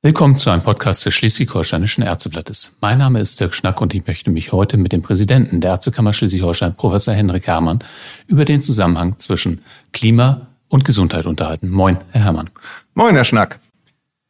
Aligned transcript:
Willkommen 0.00 0.36
zu 0.36 0.50
einem 0.50 0.62
Podcast 0.62 1.04
des 1.04 1.14
Schleswig-Holsteinischen 1.14 2.04
Ärzteblattes. 2.04 2.76
Mein 2.80 2.98
Name 2.98 3.18
ist 3.18 3.40
Dirk 3.40 3.52
Schnack 3.52 3.80
und 3.80 3.92
ich 3.96 4.06
möchte 4.06 4.30
mich 4.30 4.52
heute 4.52 4.76
mit 4.76 4.92
dem 4.92 5.02
Präsidenten 5.02 5.60
der 5.60 5.72
Ärztekammer 5.72 6.12
Schleswig-Holstein, 6.12 6.76
Professor 6.76 7.14
Henrik 7.14 7.48
Herrmann, 7.48 7.80
über 8.28 8.44
den 8.44 8.62
Zusammenhang 8.62 9.18
zwischen 9.18 9.60
Klima 9.90 10.46
und 10.68 10.84
Gesundheit 10.84 11.26
unterhalten. 11.26 11.68
Moin, 11.68 11.98
Herr 12.12 12.22
Herrmann. 12.22 12.48
Moin, 12.94 13.16
Herr 13.16 13.24
Schnack. 13.24 13.58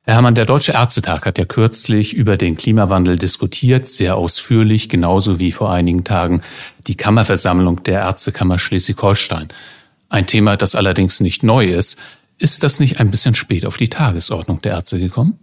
Herr 0.05 0.15
Herrmann, 0.15 0.35
der 0.35 0.47
Deutsche 0.47 0.73
Ärztetag 0.73 1.27
hat 1.27 1.37
ja 1.37 1.45
kürzlich 1.45 2.15
über 2.15 2.39
den 2.39 2.57
Klimawandel 2.57 3.19
diskutiert, 3.19 3.87
sehr 3.89 4.17
ausführlich, 4.17 4.89
genauso 4.89 5.39
wie 5.39 5.53
vor 5.53 5.71
einigen 5.71 6.03
Tagen 6.03 6.41
die 6.87 6.97
Kammerversammlung 6.97 7.83
der 7.83 8.01
Ärztekammer 8.01 8.59
Schleswig-Holstein. 8.59 9.49
Ein 10.09 10.27
Thema, 10.27 10.57
das 10.57 10.75
allerdings 10.75 11.21
nicht 11.21 11.43
neu 11.43 11.67
ist. 11.67 11.99
Ist 12.39 12.63
das 12.63 12.81
nicht 12.81 13.01
ein 13.01 13.11
bisschen 13.11 13.35
spät 13.35 13.67
auf 13.67 13.77
die 13.77 13.91
Tagesordnung 13.91 14.63
der 14.63 14.73
Ärzte 14.73 14.99
gekommen? 14.99 15.39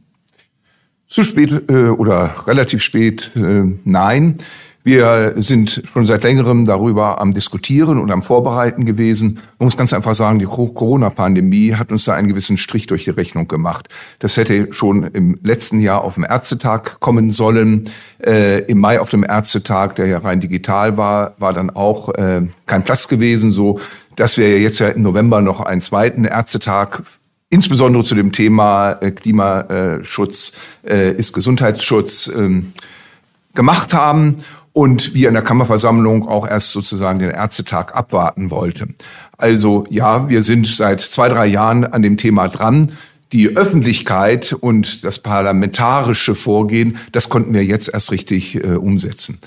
Zu 1.07 1.23
spät 1.23 1.69
äh, 1.69 1.89
oder 1.89 2.35
relativ 2.47 2.81
spät, 2.81 3.31
äh, 3.35 3.63
nein. 3.83 4.39
Wir 4.85 5.33
sind 5.37 5.81
schon 5.91 6.05
seit 6.05 6.21
längerem 6.21 6.65
darüber 6.65 7.19
am 7.19 7.33
Diskutieren 7.33 7.97
und 7.97 8.11
am 8.11 8.21
Vorbereiten 8.21 8.85
gewesen. 8.85 9.39
Man 9.57 9.65
muss 9.65 9.77
ganz 9.77 9.93
einfach 9.93 10.13
sagen, 10.13 10.37
die 10.37 10.45
Corona-Pandemie 10.45 11.73
hat 11.73 11.91
uns 11.91 12.05
da 12.05 12.13
einen 12.13 12.27
gewissen 12.27 12.57
Strich 12.57 12.85
durch 12.85 13.05
die 13.05 13.09
Rechnung 13.09 13.47
gemacht. 13.47 13.89
Das 14.19 14.37
hätte 14.37 14.67
schon 14.73 15.05
im 15.05 15.39
letzten 15.41 15.79
Jahr 15.79 16.03
auf 16.03 16.13
dem 16.13 16.23
Ärztetag 16.23 16.99
kommen 16.99 17.31
sollen. 17.31 17.89
Äh, 18.23 18.59
Im 18.65 18.79
Mai 18.79 18.99
auf 18.99 19.09
dem 19.09 19.23
Ärztetag, 19.23 19.95
der 19.95 20.05
ja 20.05 20.19
rein 20.19 20.39
digital 20.39 20.97
war, 20.97 21.33
war 21.39 21.53
dann 21.53 21.71
auch 21.71 22.09
äh, 22.09 22.43
kein 22.67 22.83
Platz 22.83 23.07
gewesen, 23.07 23.49
so 23.49 23.79
dass 24.15 24.37
wir 24.37 24.59
jetzt 24.59 24.77
ja 24.77 24.89
im 24.89 25.01
November 25.01 25.41
noch 25.41 25.61
einen 25.61 25.81
zweiten 25.81 26.25
Ärztetag 26.25 27.01
insbesondere 27.55 28.03
zu 28.03 28.15
dem 28.15 28.33
Thema 28.33 28.91
äh, 29.01 29.11
Klimaschutz 29.11 30.57
äh, 30.85 31.13
ist 31.13 31.31
Gesundheitsschutz 31.31 32.29
ähm, 32.35 32.73
gemacht 33.53 33.93
haben 33.93 34.35
und 34.73 35.13
wir 35.13 35.29
in 35.29 35.35
der 35.35 35.43
Kammerversammlung 35.43 36.27
auch 36.27 36.45
erst 36.45 36.71
sozusagen 36.71 37.19
den 37.19 37.29
Ärztetag 37.29 37.95
abwarten 37.95 38.51
wollten. 38.51 38.95
Also 39.37 39.85
ja, 39.89 40.27
wir 40.27 40.41
sind 40.41 40.67
seit 40.67 40.99
zwei, 40.99 41.29
drei 41.29 41.45
Jahren 41.45 41.85
an 41.85 42.01
dem 42.01 42.17
Thema 42.17 42.49
dran. 42.49 42.91
Die 43.31 43.55
Öffentlichkeit 43.55 44.51
und 44.51 45.05
das 45.05 45.19
parlamentarische 45.19 46.35
Vorgehen, 46.35 46.97
das 47.13 47.29
konnten 47.29 47.53
wir 47.53 47.63
jetzt 47.63 47.87
erst 47.87 48.11
richtig 48.11 48.55
äh, 48.55 48.75
umsetzen. 48.75 49.39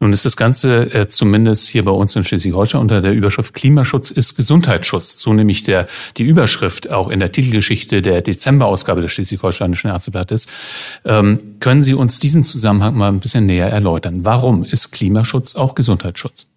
Nun 0.00 0.12
ist 0.12 0.24
das 0.24 0.36
Ganze 0.36 0.92
äh, 0.92 1.08
zumindest 1.08 1.68
hier 1.68 1.84
bei 1.84 1.90
uns 1.90 2.14
in 2.16 2.24
Schleswig-Holstein 2.24 2.80
unter 2.80 3.00
der 3.00 3.12
Überschrift 3.12 3.54
Klimaschutz 3.54 4.10
ist 4.10 4.36
Gesundheitsschutz. 4.36 5.18
So 5.18 5.32
nämlich 5.32 5.62
der, 5.62 5.86
die 6.16 6.24
Überschrift 6.24 6.90
auch 6.90 7.08
in 7.08 7.20
der 7.20 7.32
Titelgeschichte 7.32 8.02
der 8.02 8.20
Dezemberausgabe 8.20 9.00
des 9.00 9.12
Schleswig-Holsteinischen 9.12 9.90
Ärzteblattes. 9.90 10.48
Ähm, 11.04 11.56
können 11.60 11.82
Sie 11.82 11.94
uns 11.94 12.18
diesen 12.18 12.42
Zusammenhang 12.42 12.96
mal 12.96 13.08
ein 13.08 13.20
bisschen 13.20 13.46
näher 13.46 13.70
erläutern? 13.70 14.24
Warum 14.24 14.64
ist 14.64 14.90
Klimaschutz 14.90 15.54
auch 15.54 15.74
Gesundheitsschutz? 15.74 16.48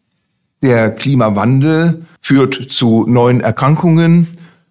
Der 0.64 0.90
Klimawandel 0.90 2.06
führt 2.20 2.56
zu 2.56 3.06
neuen 3.08 3.42
Erkrankungen, 3.42 4.28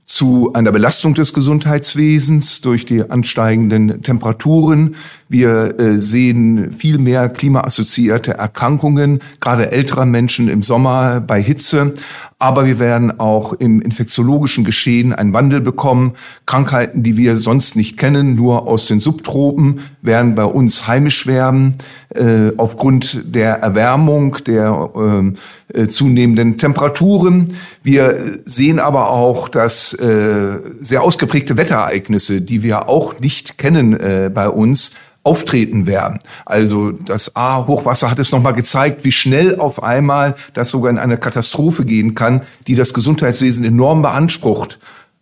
zu 0.07 0.53
einer 0.53 0.73
Belastung 0.73 1.15
des 1.15 1.33
Gesundheitswesens 1.35 2.61
durch 2.61 2.87
die 2.87 3.09
ansteigenden 3.09 4.03
Temperaturen. 4.03 4.95
Wir 5.29 5.79
äh, 5.81 6.01
sehen 6.01 6.73
viel 6.73 6.99
mehr 6.99 7.29
klimaassoziierte 7.29 8.35
Erkrankungen, 8.35 9.21
gerade 9.41 9.73
älterer 9.73 10.07
Menschen 10.07 10.49
im 10.49 10.63
Sommer 10.63 11.21
bei 11.21 11.43
Hitze. 11.43 11.95
Aber 12.39 12.67
wir 12.67 12.79
werden 12.79 13.19
auch 13.19 13.55
im 13.55 13.81
infektiologischen 13.81 14.65
Geschehen 14.65 15.15
einen 15.15 15.33
Wandel 15.33 15.63
bekommen. 15.63 16.13
Krankheiten, 16.45 17.03
die 17.03 17.17
wir 17.17 17.39
sonst 17.39 17.77
nicht 17.77 17.97
kennen, 17.97 18.35
nur 18.35 18.69
aus 18.69 18.87
den 18.87 19.01
Subtropen, 19.01 19.81
werden 20.03 20.35
bei 20.35 20.45
uns 20.45 20.87
heimisch 20.87 21.27
werden. 21.27 21.77
Äh, 22.15 22.53
aufgrund 22.59 23.35
der 23.35 23.55
Erwärmung, 23.63 24.37
der 24.47 25.35
äh, 25.75 25.89
zunehmenden 25.89 26.59
Temperaturen. 26.59 27.57
Wir 27.83 28.39
sehen 28.45 28.79
aber 28.79 29.11
auch, 29.11 29.49
dass 29.49 29.91
sehr 29.91 31.03
ausgeprägte 31.03 31.57
Wetterereignisse, 31.57 32.41
die 32.43 32.63
wir 32.63 32.89
auch 32.89 33.19
nicht 33.19 33.59
kennen 33.59 33.99
bei 34.33 34.49
uns, 34.49 34.95
auftreten 35.27 35.87
werden. 35.87 36.21
Also 36.45 36.93
das 36.93 37.35
A-Hochwasser 37.35 38.11
hat 38.11 38.19
es 38.19 38.33
nochmal 38.33 38.55
gezeigt, 38.55 39.05
wie 39.05 39.13
schnell 39.13 39.59
auf 39.59 39.83
einmal 39.83 40.37
das 40.55 40.71
sogar 40.71 40.91
in 40.91 40.99
eine 40.99 41.19
Katastrophe 41.19 41.85
gehen 41.85 42.15
kann, 42.15 42.43
die 42.67 42.77
das 42.77 42.95
Gesundheitswesen 42.95 43.65
enorm 43.65 44.03
beansprucht. 44.03 44.79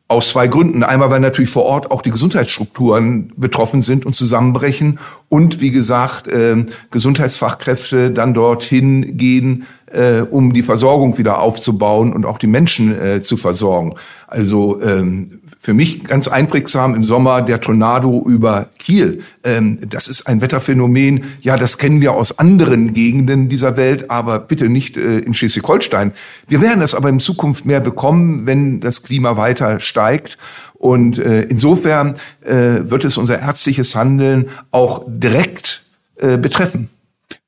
Aus 0.07 0.29
zwei 0.29 0.49
Gründen. 0.49 0.83
Einmal, 0.83 1.09
weil 1.09 1.21
natürlich 1.21 1.49
vor 1.49 1.65
Ort 1.65 1.91
auch 1.91 2.03
die 2.03 2.11
Gesundheitsstrukturen 2.11 3.33
betroffen 3.39 3.81
sind 3.81 4.05
und 4.05 4.15
zusammenbrechen. 4.15 4.99
Und 5.31 5.63
wie 5.63 5.71
gesagt, 5.71 6.29
äh, 6.29 6.67
Gesundheitsfachkräfte 6.91 8.11
dann 8.11 8.35
dorthin 8.35 9.17
gehen, 9.17 9.65
äh, 9.95 10.27
um 10.29 10.53
die 10.53 10.63
Versorgung 10.63 11.17
wieder 11.19 11.41
aufzubauen 11.41 12.13
und 12.13 12.25
auch 12.25 12.39
die 12.39 12.47
Menschen 12.47 13.01
äh, 13.01 13.21
zu 13.21 13.37
versorgen. 13.37 13.95
Also 14.27 14.83
ähm, 14.83 15.41
für 15.59 15.73
mich 15.73 16.05
ganz 16.05 16.29
einprägsam 16.29 16.95
im 16.95 17.05
Sommer 17.05 17.41
der 17.41 17.61
Tornado 17.61 18.23
über 18.27 18.67
Kiel. 18.79 19.23
Ähm, 19.45 19.79
das 19.89 20.09
ist 20.09 20.27
ein 20.27 20.41
Wetterphänomen, 20.41 21.25
ja, 21.41 21.57
das 21.57 21.79
kennen 21.79 22.01
wir 22.01 22.13
aus 22.13 22.39
anderen 22.39 22.93
Gegenden 22.93 23.49
dieser 23.49 23.77
Welt, 23.77 24.11
aber 24.11 24.41
bitte 24.41 24.69
nicht 24.69 24.97
äh, 24.97 25.19
in 25.21 25.33
Schleswig-Holstein. 25.33 26.13
Wir 26.49 26.61
werden 26.61 26.81
das 26.81 26.95
aber 26.95 27.09
in 27.09 27.21
Zukunft 27.21 27.65
mehr 27.65 27.81
bekommen, 27.81 28.45
wenn 28.45 28.81
das 28.81 29.03
Klima 29.03 29.37
weiter 29.37 29.81
steigt. 29.81 30.37
Und 30.75 31.19
äh, 31.19 31.43
insofern 31.43 32.17
äh, 32.43 32.81
wird 32.91 33.07
es 33.07 33.17
unser 33.17 33.41
ärztliches 33.41 33.97
Handeln 33.97 34.51
auch 34.71 35.03
direkt 35.07 35.83
äh, 36.17 36.37
betreffen. 36.37 36.91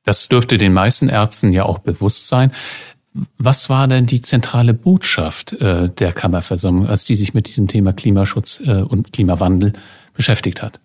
Das 0.07 0.29
dürfte 0.29 0.57
den 0.57 0.73
meisten 0.73 1.09
Ärzten 1.11 1.53
ja 1.53 1.65
auch 1.65 1.81
bewusst 1.81 2.29
sein. 2.29 2.53
Was 3.39 3.69
war 3.69 3.89
denn 3.89 4.07
die 4.07 4.21
zentrale 4.21 4.73
Botschaft 4.73 5.55
äh, 5.55 5.89
der 5.89 6.13
Kammerversammlung, 6.13 6.87
als 6.87 7.05
die 7.05 7.17
sich 7.17 7.35
mit 7.35 7.49
diesem 7.49 7.67
Thema 7.67 7.93
Klimaschutz 7.93 8.63
äh, 8.65 8.83
und 8.83 9.13
Klimawandel 9.13 9.73
beschäftigt 10.15 10.63
hat? 10.63 10.81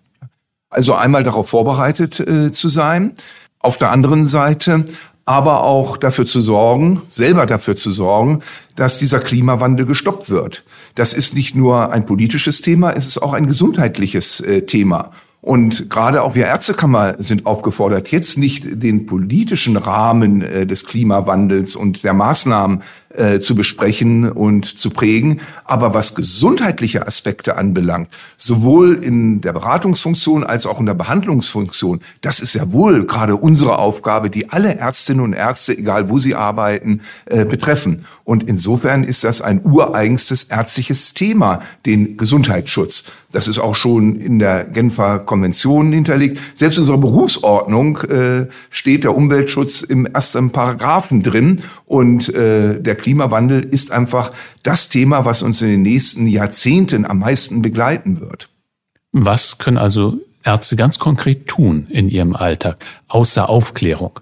Also 0.69 0.95
einmal 0.95 1.23
darauf 1.23 1.49
vorbereitet 1.49 2.19
äh, 2.19 2.51
zu 2.51 2.67
sein, 2.67 3.13
auf 3.59 3.77
der 3.77 3.91
anderen 3.91 4.25
Seite 4.25 4.85
aber 5.25 5.63
auch 5.63 5.97
dafür 5.97 6.25
zu 6.25 6.41
sorgen, 6.41 7.03
selber 7.07 7.45
dafür 7.45 7.75
zu 7.75 7.91
sorgen, 7.91 8.41
dass 8.75 8.97
dieser 8.97 9.19
Klimawandel 9.19 9.85
gestoppt 9.85 10.31
wird. 10.31 10.63
Das 10.95 11.13
ist 11.13 11.35
nicht 11.35 11.55
nur 11.55 11.91
ein 11.91 12.07
politisches 12.07 12.61
Thema, 12.61 12.91
es 12.91 13.05
ist 13.05 13.19
auch 13.19 13.33
ein 13.33 13.45
gesundheitliches 13.45 14.39
äh, 14.41 14.63
Thema. 14.63 15.11
Und 15.41 15.89
gerade 15.89 16.21
auch 16.21 16.35
wir 16.35 16.45
Ärztekammer 16.45 17.15
sind 17.17 17.47
aufgefordert, 17.47 18.11
jetzt 18.11 18.37
nicht 18.37 18.83
den 18.83 19.07
politischen 19.07 19.75
Rahmen 19.75 20.41
äh, 20.41 20.67
des 20.67 20.85
Klimawandels 20.85 21.75
und 21.75 22.03
der 22.03 22.13
Maßnahmen 22.13 22.83
äh, 23.17 23.39
zu 23.39 23.55
besprechen 23.55 24.29
und 24.29 24.77
zu 24.77 24.89
prägen. 24.89 25.41
Aber 25.65 25.93
was 25.93 26.15
gesundheitliche 26.15 27.07
Aspekte 27.07 27.57
anbelangt, 27.57 28.09
sowohl 28.37 29.03
in 29.03 29.41
der 29.41 29.53
Beratungsfunktion 29.53 30.43
als 30.43 30.65
auch 30.65 30.79
in 30.79 30.85
der 30.85 30.93
Behandlungsfunktion, 30.93 32.01
das 32.21 32.39
ist 32.39 32.53
ja 32.53 32.71
wohl 32.71 33.05
gerade 33.05 33.35
unsere 33.35 33.77
Aufgabe, 33.77 34.29
die 34.29 34.49
alle 34.49 34.75
Ärztinnen 34.75 35.23
und 35.23 35.33
Ärzte, 35.33 35.77
egal 35.77 36.09
wo 36.09 36.19
sie 36.19 36.35
arbeiten, 36.35 37.01
äh, 37.25 37.45
betreffen. 37.45 38.05
Und 38.23 38.43
insofern 38.43 39.03
ist 39.03 39.23
das 39.23 39.41
ein 39.41 39.61
ureigenstes 39.63 40.45
ärztliches 40.45 41.13
Thema, 41.13 41.61
den 41.85 42.17
Gesundheitsschutz. 42.17 43.05
Das 43.31 43.47
ist 43.47 43.59
auch 43.59 43.75
schon 43.75 44.19
in 44.19 44.39
der 44.39 44.65
Genfer 44.65 45.19
Konvention 45.19 45.93
hinterlegt. 45.93 46.39
Selbst 46.53 46.77
in 46.77 46.81
unserer 46.81 46.97
Berufsordnung 46.97 47.97
äh, 47.99 48.47
steht 48.69 49.03
der 49.03 49.15
Umweltschutz 49.15 49.81
im 49.81 50.05
ersten 50.05 50.51
Paragraphen 50.51 51.23
drin. 51.23 51.63
Und 51.91 52.33
äh, 52.33 52.81
der 52.81 52.95
Klimawandel 52.95 53.65
ist 53.65 53.91
einfach 53.91 54.31
das 54.63 54.87
Thema, 54.87 55.25
was 55.25 55.41
uns 55.41 55.61
in 55.61 55.67
den 55.67 55.81
nächsten 55.81 56.25
Jahrzehnten 56.25 57.03
am 57.03 57.19
meisten 57.19 57.61
begleiten 57.61 58.21
wird. 58.21 58.47
Was 59.11 59.57
können 59.57 59.77
also 59.77 60.17
Ärzte 60.41 60.77
ganz 60.77 60.99
konkret 60.99 61.47
tun 61.47 61.87
in 61.89 62.07
ihrem 62.07 62.33
Alltag, 62.33 62.77
außer 63.09 63.49
Aufklärung? 63.49 64.21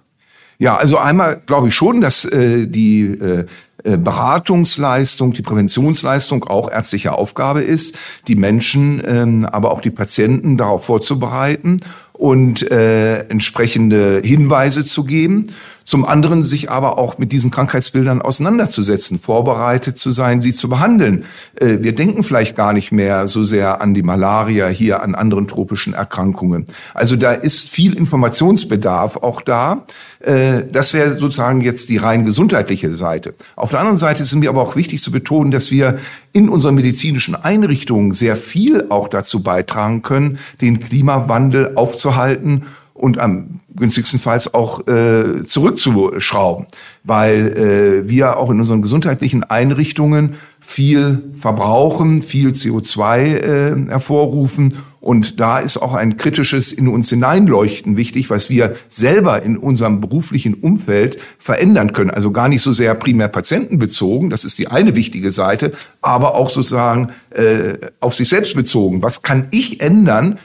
Ja, 0.58 0.78
also 0.78 0.98
einmal 0.98 1.44
glaube 1.46 1.68
ich 1.68 1.76
schon, 1.76 2.02
dass 2.02 2.26
äh, 2.26 2.66
die 2.66 3.02
äh, 3.02 3.46
äh, 3.84 3.98
Beratungsleistung, 3.98 5.34
die 5.34 5.44
Präventionsleistung 5.44 6.46
auch 6.46 6.72
ärztliche 6.72 7.14
Aufgabe 7.14 7.62
ist, 7.62 7.96
die 8.28 8.36
Menschen, 8.36 9.00
ähm, 9.06 9.46
aber 9.46 9.72
auch 9.72 9.82
die 9.82 9.92
Patienten 9.92 10.58
darauf 10.58 10.86
vorzubereiten 10.86 11.82
und 12.14 12.70
äh, 12.72 13.20
entsprechende 13.28 14.22
Hinweise 14.24 14.84
zu 14.84 15.04
geben. 15.04 15.54
Zum 15.90 16.06
anderen 16.06 16.44
sich 16.44 16.70
aber 16.70 17.00
auch 17.00 17.18
mit 17.18 17.32
diesen 17.32 17.50
Krankheitsbildern 17.50 18.22
auseinanderzusetzen, 18.22 19.18
vorbereitet 19.18 19.98
zu 19.98 20.12
sein, 20.12 20.40
sie 20.44 20.54
zu 20.54 20.70
behandeln. 20.70 21.26
Äh, 21.60 21.78
wir 21.80 21.96
denken 21.96 22.22
vielleicht 22.22 22.56
gar 22.56 22.74
nicht 22.74 22.92
mehr 22.92 23.28
so 23.28 23.44
sehr 23.44 23.82
an 23.82 23.96
die 23.96 24.04
Malaria 24.04 24.68
hier, 24.68 25.02
an 25.02 25.16
anderen 25.16 25.48
tropischen 25.48 25.96
Erkrankungen. 25.96 26.68
Also 26.94 27.16
da 27.16 27.32
ist 27.32 27.72
viel 27.72 27.98
Informationsbedarf 27.98 29.18
auch 29.18 29.42
da. 29.42 29.88
Äh, 30.20 30.66
das 30.72 30.94
wäre 30.94 31.18
sozusagen 31.18 31.62
jetzt 31.62 31.90
die 31.90 31.98
rein 31.98 32.24
gesundheitliche 32.24 32.92
Seite. 32.92 33.34
Auf 33.56 33.72
der 33.72 33.80
anderen 33.80 33.98
Seite 33.98 34.22
ist 34.22 34.28
es 34.28 34.36
mir 34.36 34.50
aber 34.50 34.62
auch 34.62 34.76
wichtig 34.76 35.02
zu 35.02 35.12
betonen, 35.12 35.50
dass 35.50 35.72
wir 35.72 35.98
in 36.34 36.50
unseren 36.50 36.76
medizinischen 36.76 37.34
Einrichtungen 37.34 38.12
sehr 38.12 38.38
viel 38.38 38.86
auch 38.90 39.08
dazu 39.08 39.42
beitragen 39.42 40.04
können, 40.04 40.38
den 40.62 40.82
Klimawandel 40.82 41.72
aufzuhalten 41.74 42.68
und 42.94 43.18
am 43.18 43.62
günstigstenfalls 43.80 44.54
auch 44.54 44.88
äh, 44.88 45.46
zurückzuschrauben, 45.46 46.68
weil 47.04 48.04
äh, 48.06 48.10
wir 48.10 48.38
auch 48.38 48.52
in 48.52 48.60
unseren 48.60 48.82
gesundheitlichen 48.82 49.44
Einrichtungen 49.44 50.36
viel 50.60 51.32
verbrauchen, 51.34 52.22
viel 52.22 52.50
CO2 52.50 53.18
äh, 53.20 53.90
hervorrufen 53.90 54.74
und 55.02 55.40
da 55.40 55.60
ist 55.60 55.78
auch 55.78 55.94
ein 55.94 56.18
kritisches 56.18 56.74
in 56.74 56.88
uns 56.88 57.10
hineinleuchten 57.10 57.96
wichtig, 57.96 58.30
was 58.30 58.50
wir 58.50 58.76
selber 58.90 59.42
in 59.42 59.58
unserem 59.58 60.02
beruflichen 60.02 60.56
Umfeld 60.56 61.18
verändern 61.38 61.94
können. 61.94 62.10
Also 62.10 62.32
gar 62.32 62.50
nicht 62.50 62.62
so 62.62 62.74
sehr 62.74 62.94
primär 62.96 63.30
patientenbezogen, 63.30 64.30
das 64.30 64.44
ist 64.44 64.60
die 64.60 64.68
eine 64.68 64.96
wichtige 64.96 65.32
Seite, 65.32 65.72
aber 66.02 66.36
auch 66.36 66.50
sozusagen 66.50 67.12
äh, 67.30 67.76
auf 68.02 68.14
sich 68.14 68.28
selbst 68.28 68.56
bezogen. 68.56 69.02
Was 69.02 69.22
kann 69.22 69.48
ich 69.52 69.80
ändern, 69.80 70.38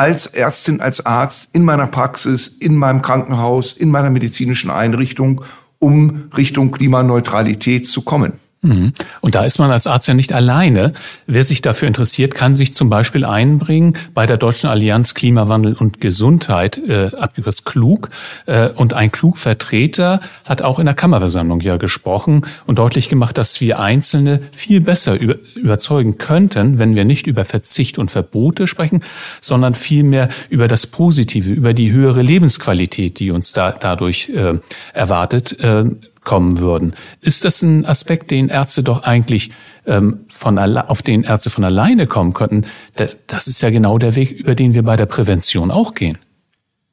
als 0.00 0.24
Ärztin, 0.24 0.80
als 0.80 1.04
Arzt 1.04 1.50
in 1.52 1.62
meiner 1.62 1.86
Praxis, 1.86 2.48
in 2.48 2.74
meinem 2.74 3.02
Krankenhaus, 3.02 3.74
in 3.74 3.90
meiner 3.90 4.08
medizinischen 4.08 4.70
Einrichtung, 4.70 5.44
um 5.78 6.30
Richtung 6.34 6.70
Klimaneutralität 6.70 7.86
zu 7.86 8.00
kommen. 8.00 8.32
Mhm. 8.62 8.92
Und 9.22 9.34
da 9.34 9.44
ist 9.44 9.58
man 9.58 9.70
als 9.70 9.86
Arzt 9.86 10.06
ja 10.06 10.12
nicht 10.12 10.34
alleine. 10.34 10.92
Wer 11.26 11.44
sich 11.44 11.62
dafür 11.62 11.88
interessiert, 11.88 12.34
kann 12.34 12.54
sich 12.54 12.74
zum 12.74 12.90
Beispiel 12.90 13.24
einbringen 13.24 13.96
bei 14.12 14.26
der 14.26 14.36
Deutschen 14.36 14.68
Allianz 14.68 15.14
Klimawandel 15.14 15.72
und 15.72 16.00
Gesundheit, 16.02 16.76
äh, 16.76 17.10
abgekürzt 17.16 17.64
klug. 17.64 18.10
Äh, 18.44 18.68
und 18.68 18.92
ein 18.92 19.10
Klugvertreter 19.10 20.20
hat 20.44 20.60
auch 20.60 20.78
in 20.78 20.84
der 20.84 20.94
Kammerversammlung 20.94 21.60
ja 21.62 21.78
gesprochen 21.78 22.46
und 22.66 22.78
deutlich 22.78 23.08
gemacht, 23.08 23.38
dass 23.38 23.62
wir 23.62 23.80
Einzelne 23.80 24.40
viel 24.52 24.82
besser 24.82 25.18
über, 25.18 25.36
überzeugen 25.54 26.18
könnten, 26.18 26.78
wenn 26.78 26.94
wir 26.94 27.06
nicht 27.06 27.26
über 27.26 27.46
Verzicht 27.46 27.96
und 27.98 28.10
Verbote 28.10 28.66
sprechen, 28.66 29.02
sondern 29.40 29.74
vielmehr 29.74 30.28
über 30.50 30.68
das 30.68 30.86
Positive, 30.86 31.50
über 31.50 31.72
die 31.72 31.92
höhere 31.92 32.20
Lebensqualität, 32.20 33.20
die 33.20 33.30
uns 33.30 33.54
da 33.54 33.72
dadurch 33.72 34.28
äh, 34.28 34.58
erwartet, 34.92 35.58
äh, 35.60 35.84
kommen 36.30 36.60
würden. 36.60 36.94
Ist 37.20 37.44
das 37.44 37.60
ein 37.62 37.84
Aspekt, 37.84 38.30
den 38.30 38.50
Ärzte 38.50 38.84
doch 38.84 39.02
eigentlich 39.02 39.50
ähm, 39.84 40.20
von 40.28 40.58
auf 40.58 41.02
den 41.02 41.24
Ärzte 41.24 41.50
von 41.50 41.64
alleine 41.64 42.06
kommen 42.06 42.34
könnten? 42.34 42.66
Das, 42.94 43.16
das 43.26 43.48
ist 43.48 43.60
ja 43.62 43.70
genau 43.70 43.98
der 43.98 44.14
Weg, 44.14 44.30
über 44.30 44.54
den 44.54 44.72
wir 44.72 44.84
bei 44.84 44.94
der 44.94 45.06
Prävention 45.06 45.72
auch 45.72 45.92
gehen. 45.92 46.18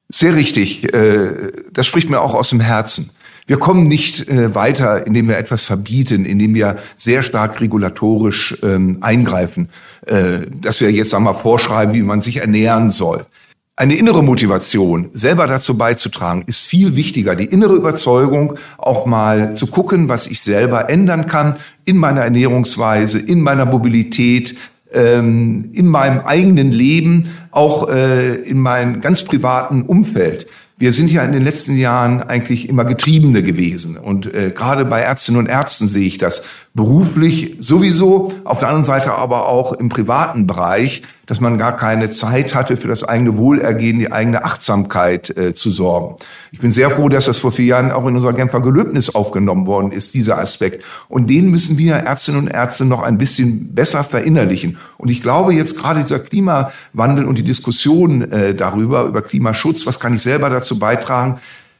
Sehr 0.09 0.33
richtig. 0.33 0.91
Äh, 0.91 1.51
das 1.71 1.85
spricht 1.85 2.09
mir 2.09 2.19
auch 2.19 2.33
aus 2.33 2.49
dem 2.49 2.61
Herzen. 2.61 3.11
Wir 3.45 3.59
kommen 3.59 3.87
nicht 3.87 4.27
äh, 4.27 4.55
weiter, 4.55 5.05
indem 5.05 5.27
wir 5.27 5.37
etwas 5.37 5.65
verbieten, 5.65 6.25
indem 6.25 6.55
wir 6.55 6.77
sehr 6.95 7.21
stark 7.21 7.61
regulatorisch 7.61 8.57
ähm, 8.63 8.97
eingreifen, 9.01 9.69
äh, 10.07 10.47
dass 10.49 10.81
wir 10.81 10.91
jetzt 10.91 11.13
wir, 11.13 11.33
vorschreiben, 11.35 11.93
wie 11.93 12.01
man 12.01 12.21
sich 12.21 12.37
ernähren 12.37 12.89
soll. 12.89 13.23
Eine 13.79 13.93
innere 13.93 14.23
Motivation, 14.23 15.09
selber 15.13 15.45
dazu 15.45 15.77
beizutragen, 15.77 16.43
ist 16.47 16.65
viel 16.65 16.95
wichtiger. 16.95 17.35
Die 17.35 17.45
innere 17.45 17.75
Überzeugung, 17.75 18.55
auch 18.79 19.05
mal 19.05 19.55
zu 19.55 19.67
gucken, 19.67 20.09
was 20.09 20.25
ich 20.25 20.41
selber 20.41 20.89
ändern 20.89 21.27
kann 21.27 21.57
in 21.85 21.97
meiner 21.97 22.21
Ernährungsweise, 22.21 23.19
in 23.19 23.39
meiner 23.39 23.65
Mobilität, 23.65 24.57
ähm, 24.91 25.69
in 25.73 25.85
meinem 25.85 26.21
eigenen 26.25 26.71
Leben, 26.71 27.29
auch 27.51 27.87
äh, 27.87 28.37
in 28.37 28.57
meinem 28.57 28.99
ganz 28.99 29.23
privaten 29.23 29.83
Umfeld. 29.83 30.47
Wir 30.79 30.91
sind 30.91 31.11
ja 31.11 31.23
in 31.23 31.31
den 31.31 31.43
letzten 31.43 31.77
Jahren 31.77 32.23
eigentlich 32.23 32.69
immer 32.69 32.83
Getriebene 32.83 33.43
gewesen. 33.43 33.95
Und 33.97 34.33
äh, 34.33 34.51
gerade 34.55 34.85
bei 34.85 35.01
Ärztinnen 35.01 35.41
und 35.41 35.47
Ärzten 35.47 35.87
sehe 35.87 36.07
ich 36.07 36.17
das 36.17 36.41
beruflich 36.77 37.57
sowieso, 37.59 38.31
auf 38.45 38.59
der 38.59 38.69
anderen 38.69 38.85
Seite 38.85 39.11
aber 39.11 39.49
auch 39.49 39.73
im 39.73 39.89
privaten 39.89 40.47
Bereich, 40.47 41.01
dass 41.25 41.41
man 41.41 41.57
gar 41.57 41.75
keine 41.75 42.07
Zeit 42.09 42.55
hatte, 42.55 42.77
für 42.77 42.87
das 42.87 43.03
eigene 43.03 43.35
Wohlergehen, 43.35 43.99
die 43.99 44.11
eigene 44.11 44.45
Achtsamkeit 44.45 45.35
äh, 45.35 45.53
zu 45.53 45.71
sorgen. 45.71 46.15
Ich 46.51 46.59
bin 46.59 46.71
sehr 46.71 46.91
froh, 46.91 47.09
dass 47.09 47.25
das 47.25 47.37
vor 47.37 47.51
vier 47.51 47.65
Jahren 47.65 47.91
auch 47.91 48.05
in 48.05 48.13
unser 48.13 48.31
Genfer 48.31 48.61
Gelöbnis 48.61 49.13
aufgenommen 49.13 49.65
worden 49.65 49.91
ist, 49.91 50.13
dieser 50.13 50.37
Aspekt. 50.37 50.85
Und 51.09 51.29
den 51.29 51.49
müssen 51.49 51.77
wir 51.79 51.95
Ärztinnen 51.95 52.41
und 52.41 52.47
Ärzte 52.47 52.85
noch 52.85 53.01
ein 53.01 53.17
bisschen 53.17 53.73
besser 53.73 54.03
verinnerlichen. 54.03 54.77
Und 54.97 55.09
ich 55.09 55.21
glaube 55.21 55.53
jetzt 55.53 55.79
gerade 55.79 56.01
dieser 56.01 56.19
Klimawandel 56.19 57.25
und 57.25 57.39
die 57.39 57.43
Diskussion 57.43 58.31
äh, 58.31 58.53
darüber, 58.53 59.05
über 59.05 59.23
Klimaschutz, 59.23 59.87
was 59.87 59.99
kann 59.99 60.13
ich 60.13 60.21
selber 60.21 60.49
dazu 60.49 60.77
beitragen, 60.77 61.39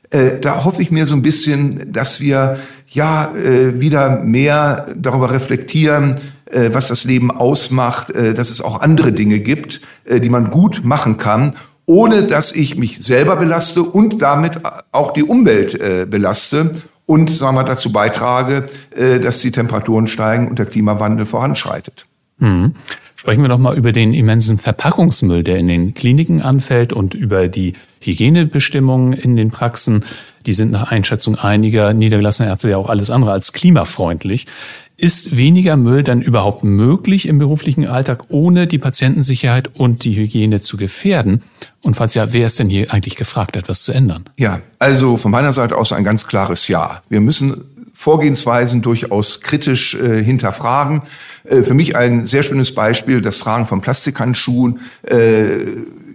äh, 0.10 0.40
da 0.40 0.64
hoffe 0.64 0.82
ich 0.82 0.92
mir 0.92 1.06
so 1.06 1.16
ein 1.16 1.22
bisschen, 1.22 1.92
dass 1.92 2.22
wir 2.22 2.60
ja 2.88 3.34
äh, 3.36 3.80
wieder 3.80 4.22
mehr 4.22 4.88
darüber 4.96 5.32
reflektieren, 5.32 6.16
äh, 6.52 6.74
was 6.74 6.88
das 6.88 7.04
Leben 7.04 7.32
ausmacht, 7.32 8.10
äh, 8.12 8.34
dass 8.34 8.50
es 8.50 8.62
auch 8.62 8.82
andere 8.82 9.12
Dinge 9.12 9.40
gibt, 9.40 9.82
äh, 10.06 10.20
die 10.20 10.30
man 10.30 10.50
gut 10.50 10.82
machen 10.84 11.18
kann, 11.18 11.56
ohne 11.86 12.24
dass 12.24 12.54
ich 12.54 12.78
mich 12.78 13.00
selber 13.00 13.36
belaste 13.36 13.84
und 13.84 14.22
damit 14.22 14.62
auch 14.92 15.14
die 15.14 15.24
Umwelt 15.24 15.80
belaste 16.10 16.74
und 17.06 17.32
sagen 17.32 17.56
wir, 17.56 17.64
dazu 17.64 17.94
beitrage, 17.94 18.66
dass 18.94 19.40
die 19.40 19.52
Temperaturen 19.52 20.06
steigen 20.08 20.50
und 20.50 20.60
der 20.60 20.66
Klimawandel 20.66 21.26
voranschreitet. 21.26 22.06
Mhm. 22.40 22.76
Sprechen 23.16 23.42
wir 23.42 23.50
doch 23.50 23.58
mal 23.58 23.76
über 23.76 23.92
den 23.92 24.14
immensen 24.14 24.60
Verpackungsmüll, 24.60 25.44
der 25.44 25.58
in 25.58 25.68
den 25.68 25.94
Kliniken 25.96 26.42
anfällt 26.42 26.94
und 26.94 27.16
über 27.16 27.48
die 27.48 27.74
Hygienebestimmungen 28.02 29.14
in 29.14 29.36
den 29.36 29.50
Praxen. 29.50 30.06
Die 30.46 30.54
sind 30.54 30.72
nach 30.72 30.92
Einschätzung 30.92 31.36
einiger 31.36 31.94
niedergelassener 31.94 32.50
Ärzte 32.50 32.70
ja 32.70 32.78
auch 32.78 32.90
alles 32.90 33.10
andere 33.10 33.32
als 33.32 33.54
klimafreundlich. 33.54 34.46
Ist 35.00 35.38
weniger 35.38 35.78
Müll 35.78 36.04
dann 36.04 36.22
überhaupt 36.22 36.64
möglich 36.64 37.28
im 37.28 37.38
beruflichen 37.38 37.88
Alltag, 37.88 38.24
ohne 38.30 38.66
die 38.66 38.80
Patientensicherheit 38.80 39.76
und 39.76 40.04
die 40.06 40.16
Hygiene 40.16 40.60
zu 40.60 40.78
gefährden? 40.78 41.44
Und 41.82 41.96
falls 41.96 42.16
ja, 42.16 42.34
wer 42.34 42.48
ist 42.48 42.58
denn 42.60 42.70
hier 42.70 42.92
eigentlich 42.92 43.16
gefragt, 43.16 43.56
etwas 43.56 43.84
zu 43.84 43.92
ändern? 43.92 44.26
Ja, 44.38 44.62
also 44.80 45.18
von 45.18 45.32
meiner 45.32 45.52
Seite 45.52 45.78
aus 45.78 45.94
ein 45.94 46.04
ganz 46.04 46.28
klares 46.28 46.68
Ja. 46.68 47.04
Wir 47.10 47.22
müssen 47.22 47.64
Vorgehensweisen 48.08 48.82
durchaus 48.82 49.42
kritisch 49.42 49.94
äh, 49.94 50.24
hinterfragen. 50.24 51.02
Äh, 51.44 51.62
für 51.64 51.74
mich 51.74 51.98
ein 51.98 52.26
sehr 52.26 52.42
schönes 52.42 52.74
Beispiel, 52.74 53.20
das 53.20 53.40
Tragen 53.40 53.66
von 53.66 53.82
Plastikhandschuhen, 53.82 54.80
äh, 55.04 55.50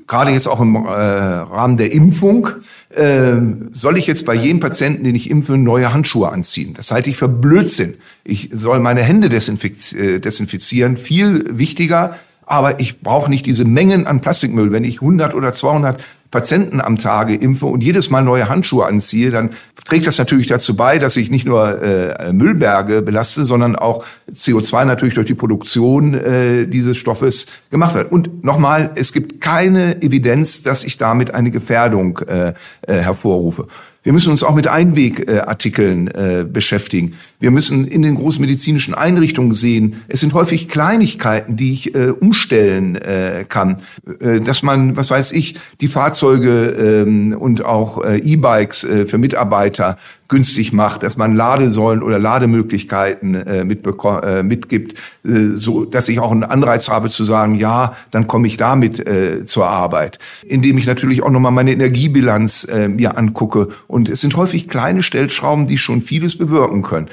gerade 0.06 0.31
jetzt 0.31 0.47
auch 0.47 0.62
im 0.62 0.75
äh, 0.75 0.89
Rahmen 0.89 1.77
der 1.77 1.93
Impfung. 1.93 2.49
Äh, 2.89 3.35
soll 3.73 3.99
ich 3.99 4.06
jetzt 4.06 4.25
bei 4.25 4.33
jedem 4.33 4.59
Patienten, 4.59 5.05
den 5.05 5.15
ich 5.15 5.29
impfe, 5.29 5.59
neue 5.59 5.93
Handschuhe 5.93 6.33
anziehen? 6.33 6.73
Das 6.73 6.91
halte 6.93 7.11
ich 7.11 7.19
für 7.19 7.29
Blödsinn. 7.29 7.93
Ich 8.25 8.49
soll 8.55 8.81
meine 8.81 9.03
Hände 9.03 9.27
äh, 9.27 10.19
desinfizieren, 10.19 10.97
viel 10.97 11.44
wichtiger. 11.50 12.17
Aber 12.44 12.81
ich 12.81 13.00
brauche 13.00 13.31
nicht 13.31 13.46
diese 13.46 13.65
Mengen 13.65 14.06
an 14.06 14.20
Plastikmüll. 14.20 14.72
Wenn 14.72 14.84
ich 14.84 15.01
100 15.01 15.34
oder 15.34 15.53
200 15.53 16.03
Patienten 16.32 16.81
am 16.81 16.99
Tage 16.99 17.34
impfe 17.34 17.67
und 17.67 17.82
jedes 17.82 18.11
Mal 18.11 18.22
neue 18.22 18.49
Handschuhe 18.49 18.87
anziehe, 18.87 19.31
dann 19.31 19.51
trägt 19.84 20.06
das 20.06 20.19
natürlich 20.19 20.49
dazu 20.49 20.75
bei, 20.75 20.99
dass 20.99 21.17
ich 21.17 21.31
nicht 21.31 21.46
nur 21.46 21.81
äh, 21.82 22.32
Müllberge 22.32 23.03
belaste, 23.03 23.44
sondern 23.44 23.77
auch 23.77 24.05
CO2 24.32 24.87
natürlich 24.87 25.15
durch 25.15 25.27
die 25.27 25.34
Produktion 25.34 26.15
äh, 26.15 26.67
dieses 26.67 26.96
Stoffes 26.96 27.46
gemacht 27.70 27.94
wird. 27.94 28.11
Und 28.11 28.43
nochmal, 28.43 28.91
es 28.94 29.13
gibt 29.13 29.41
keine 29.41 30.01
Evidenz, 30.03 30.63
dass 30.63 30.84
ich 30.84 30.96
damit 30.96 31.34
eine 31.34 31.51
Gefährdung 31.51 32.19
äh, 32.27 32.55
äh, 32.82 32.94
hervorrufe. 32.94 33.69
Wir 34.05 34.13
müssen 34.13 34.31
uns 34.31 34.43
auch 34.43 34.55
mit 34.55 34.67
Einwegartikeln 34.67 36.09
äh, 36.09 36.44
beschäftigen. 36.44 37.15
Wir 37.39 37.53
müssen 37.53 37.87
in 37.87 38.03
den 38.03 38.17
großen 38.17 38.41
medizinischen 38.41 38.94
Einrichtungen 38.94 39.53
sehen, 39.53 40.03
es 40.09 40.21
sind 40.21 40.35
häufig 40.35 40.69
Kleinigkeiten, 40.69 41.56
die 41.56 41.73
ich 41.73 41.94
äh, 41.94 42.09
umstellen 42.09 42.97
äh, 42.97 43.44
kann. 43.49 43.81
Äh, 44.21 44.41
dass 44.41 44.65
man, 44.65 44.97
was 44.97 45.11
weiß 45.11 45.31
ich, 45.32 45.56
die 45.81 45.87
Fahrzeuge 45.87 47.05
äh, 47.06 47.35
und 47.35 47.65
auch 47.65 48.03
äh, 48.03 48.19
E-Bikes 48.19 48.85
äh, 48.85 49.06
für 49.06 49.19
Mitarbeiter 49.19 49.99
günstig 50.32 50.72
macht, 50.72 51.03
dass 51.03 51.19
man 51.19 51.36
Ladesäulen 51.36 52.03
oder 52.03 52.19
Lademöglichkeiten 52.19 53.34
äh, 53.34 53.60
äh, 53.60 54.43
mitgibt, 54.43 54.94
äh, 55.24 55.55
so 55.55 55.84
dass 55.84 56.08
ich 56.08 56.20
auch 56.20 56.32
einen 56.32 56.43
Anreiz 56.43 56.89
habe 56.89 57.10
zu 57.10 57.22
sagen, 57.22 57.55
ja, 57.55 57.94
dann 58.10 58.27
komme 58.27 58.46
ich 58.46 58.56
damit 58.56 59.06
äh, 59.06 59.44
zur 59.44 59.69
Arbeit, 59.69 60.19
indem 60.46 60.79
ich 60.79 60.86
natürlich 60.86 61.22
auch 61.22 61.31
nochmal 61.31 61.53
meine 61.53 61.72
Energiebilanz 61.72 62.65
äh, 62.65 62.89
mir 62.89 63.19
angucke. 63.19 63.69
Und 63.89 64.08
es 64.08 64.22
sind 64.22 64.34
häufig 64.34 64.69
kleine 64.69 65.03
Stellschrauben, 65.03 65.67
die 65.67 65.77
schon 65.77 66.01
vieles 66.01 66.39
bewirken 66.39 66.81
können. 66.81 67.08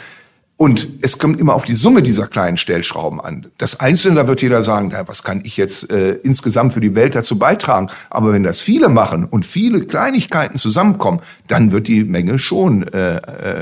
Und 0.62 0.90
es 1.02 1.18
kommt 1.18 1.40
immer 1.40 1.54
auf 1.54 1.64
die 1.64 1.74
Summe 1.74 2.04
dieser 2.04 2.28
kleinen 2.28 2.58
Stellschrauben 2.58 3.22
an. 3.22 3.48
Das 3.58 3.80
Einzelne, 3.80 4.16
da 4.16 4.28
wird 4.28 4.42
jeder 4.42 4.62
sagen, 4.62 4.90
na, 4.92 5.08
was 5.08 5.24
kann 5.24 5.40
ich 5.46 5.56
jetzt 5.56 5.90
äh, 5.90 6.16
insgesamt 6.22 6.74
für 6.74 6.82
die 6.82 6.96
Welt 6.96 7.16
dazu 7.16 7.40
beitragen? 7.40 7.88
Aber 8.10 8.34
wenn 8.34 8.44
das 8.44 8.60
viele 8.60 8.90
machen 8.90 9.24
und 9.24 9.46
viele 9.46 9.86
Kleinigkeiten 9.86 10.58
zusammenkommen, 10.58 11.22
dann 11.48 11.72
wird 11.72 11.88
die 11.88 12.04
Menge 12.04 12.40
schon 12.40 12.84
äh, 12.84 13.20
äh, 13.20 13.22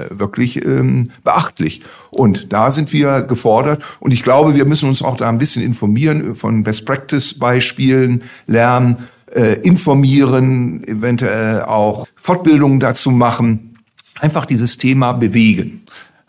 wirklich 0.09 0.65
ähm, 0.65 1.11
beachtlich. 1.23 1.83
Und 2.09 2.51
da 2.51 2.71
sind 2.71 2.91
wir 2.93 3.21
gefordert. 3.21 3.83
Und 3.99 4.11
ich 4.11 4.23
glaube, 4.23 4.55
wir 4.55 4.65
müssen 4.65 4.89
uns 4.89 5.03
auch 5.03 5.17
da 5.17 5.29
ein 5.29 5.37
bisschen 5.37 5.61
informieren, 5.61 6.35
von 6.35 6.63
Best-Practice-Beispielen 6.63 8.23
lernen, 8.47 9.07
äh, 9.35 9.59
informieren, 9.59 10.83
eventuell 10.87 11.61
auch 11.61 12.07
Fortbildungen 12.15 12.79
dazu 12.79 13.11
machen. 13.11 13.77
Einfach 14.19 14.47
dieses 14.47 14.79
Thema 14.79 15.11
bewegen. 15.13 15.83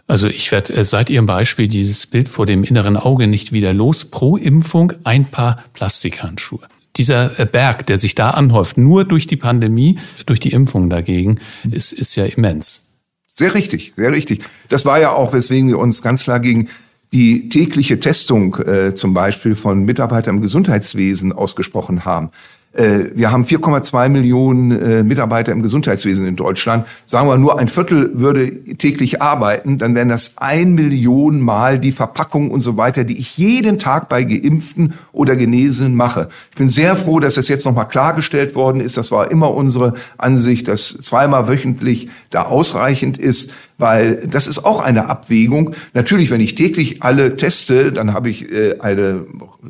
Also 0.08 0.26
ich 0.26 0.50
werde 0.50 0.74
äh, 0.74 0.84
seit 0.84 1.10
Ihrem 1.10 1.26
Beispiel 1.26 1.68
dieses 1.68 2.06
Bild 2.06 2.28
vor 2.28 2.46
dem 2.46 2.64
inneren 2.64 2.96
Auge 2.96 3.28
nicht 3.28 3.52
wieder 3.52 3.72
los. 3.74 4.06
Pro 4.06 4.36
Impfung 4.36 4.94
ein 5.04 5.26
paar 5.26 5.62
Plastikhandschuhe. 5.74 6.66
Dieser 6.96 7.38
äh, 7.38 7.44
Berg, 7.44 7.86
der 7.86 7.98
sich 7.98 8.14
da 8.14 8.30
anhäuft, 8.30 8.78
nur 8.78 9.04
durch 9.04 9.26
die 9.26 9.36
Pandemie, 9.36 9.98
durch 10.24 10.40
die 10.40 10.52
Impfung 10.52 10.88
dagegen, 10.88 11.38
ist, 11.70 11.92
ist 11.92 12.16
ja 12.16 12.24
immens. 12.24 12.96
Sehr 13.34 13.54
richtig, 13.54 13.92
sehr 13.94 14.10
richtig. 14.10 14.42
Das 14.70 14.86
war 14.86 14.98
ja 14.98 15.12
auch, 15.12 15.34
weswegen 15.34 15.68
wir 15.68 15.78
uns 15.78 16.02
ganz 16.02 16.24
klar 16.24 16.40
gegen 16.40 16.68
die 17.12 17.48
tägliche 17.50 18.00
Testung 18.00 18.56
äh, 18.56 18.94
zum 18.94 19.14
Beispiel 19.14 19.54
von 19.54 19.84
Mitarbeitern 19.84 20.36
im 20.36 20.42
Gesundheitswesen 20.42 21.32
ausgesprochen 21.32 22.04
haben. 22.04 22.30
Äh, 22.72 23.06
wir 23.14 23.32
haben 23.32 23.44
4,2 23.44 24.08
Millionen 24.08 24.70
äh, 24.70 25.02
Mitarbeiter 25.02 25.52
im 25.52 25.62
Gesundheitswesen 25.62 26.26
in 26.26 26.37
Deutschland. 26.37 26.87
Sagen 27.06 27.28
wir 27.28 27.38
nur 27.38 27.58
ein 27.58 27.68
Viertel 27.68 28.18
würde 28.18 28.50
täglich 28.76 29.22
arbeiten, 29.22 29.78
dann 29.78 29.94
wären 29.94 30.10
das 30.10 30.37
ein 30.37 30.75
Million 30.75 31.40
Mal 31.40 31.78
die 31.78 31.92
Verpackung 31.92 32.50
und 32.50 32.60
so 32.60 32.76
weiter, 32.76 33.04
die 33.04 33.18
ich 33.18 33.38
jeden 33.38 33.78
Tag 33.78 34.08
bei 34.08 34.22
Geimpften 34.25 34.94
oder 35.12 35.34
Genesenen 35.34 35.94
mache. 35.94 36.28
Ich 36.50 36.56
bin 36.58 36.68
sehr 36.68 36.96
froh, 36.96 37.20
dass 37.20 37.37
das 37.37 37.48
jetzt 37.48 37.64
nochmal 37.64 37.88
klargestellt 37.88 38.54
worden 38.54 38.80
ist. 38.80 38.96
Das 38.96 39.10
war 39.10 39.30
immer 39.30 39.54
unsere 39.54 39.94
Ansicht, 40.18 40.68
dass 40.68 40.88
zweimal 41.00 41.48
wöchentlich 41.48 42.08
da 42.30 42.42
ausreichend 42.42 43.18
ist 43.18 43.52
weil 43.80 44.26
das 44.26 44.48
ist 44.48 44.64
auch 44.64 44.80
eine 44.80 45.08
Abwägung. 45.08 45.75
Natürlich, 45.94 46.30
wenn 46.30 46.40
ich 46.40 46.56
täglich 46.56 47.04
alle 47.04 47.37
teste, 47.37 47.92
dann 47.92 48.12
habe 48.12 48.28
ich 48.28 48.50
äh, 48.50 48.80
eine 48.80 49.25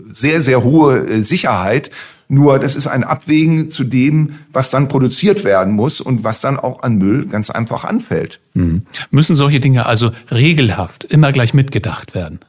sehr, 0.09 0.40
sehr 0.40 0.64
hohe 0.64 1.23
Sicherheit. 1.23 1.90
Nur 2.29 2.59
das 2.59 2.77
ist 2.77 2.87
ein 2.87 3.05
Abwägen 3.05 3.71
zu 3.71 3.85
dem, 3.85 4.35
was 4.53 4.71
dann 4.71 4.89
produziert 4.89 5.45
werden 5.45 5.73
muss 5.73 6.01
und 6.01 6.25
was 6.25 6.43
dann 6.43 6.59
auch 6.59 6.83
an 6.83 6.97
Müll 6.97 7.27
ganz 7.27 7.49
einfach 7.49 7.85
anfällt. 7.85 8.41
Mhm. 8.53 8.83
Müssen 9.11 9.35
solche 9.35 9.61
Dinge 9.61 9.87
also 9.87 10.11
regelhaft 10.31 11.05
immer 11.05 11.33
gleich 11.33 11.55
mitgedacht 11.55 12.15
werden, 12.15 12.41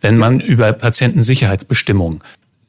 wenn 0.00 0.16
man 0.16 0.40
über 0.40 0.72
Patientensicherheitsbestimmungen 0.72 2.20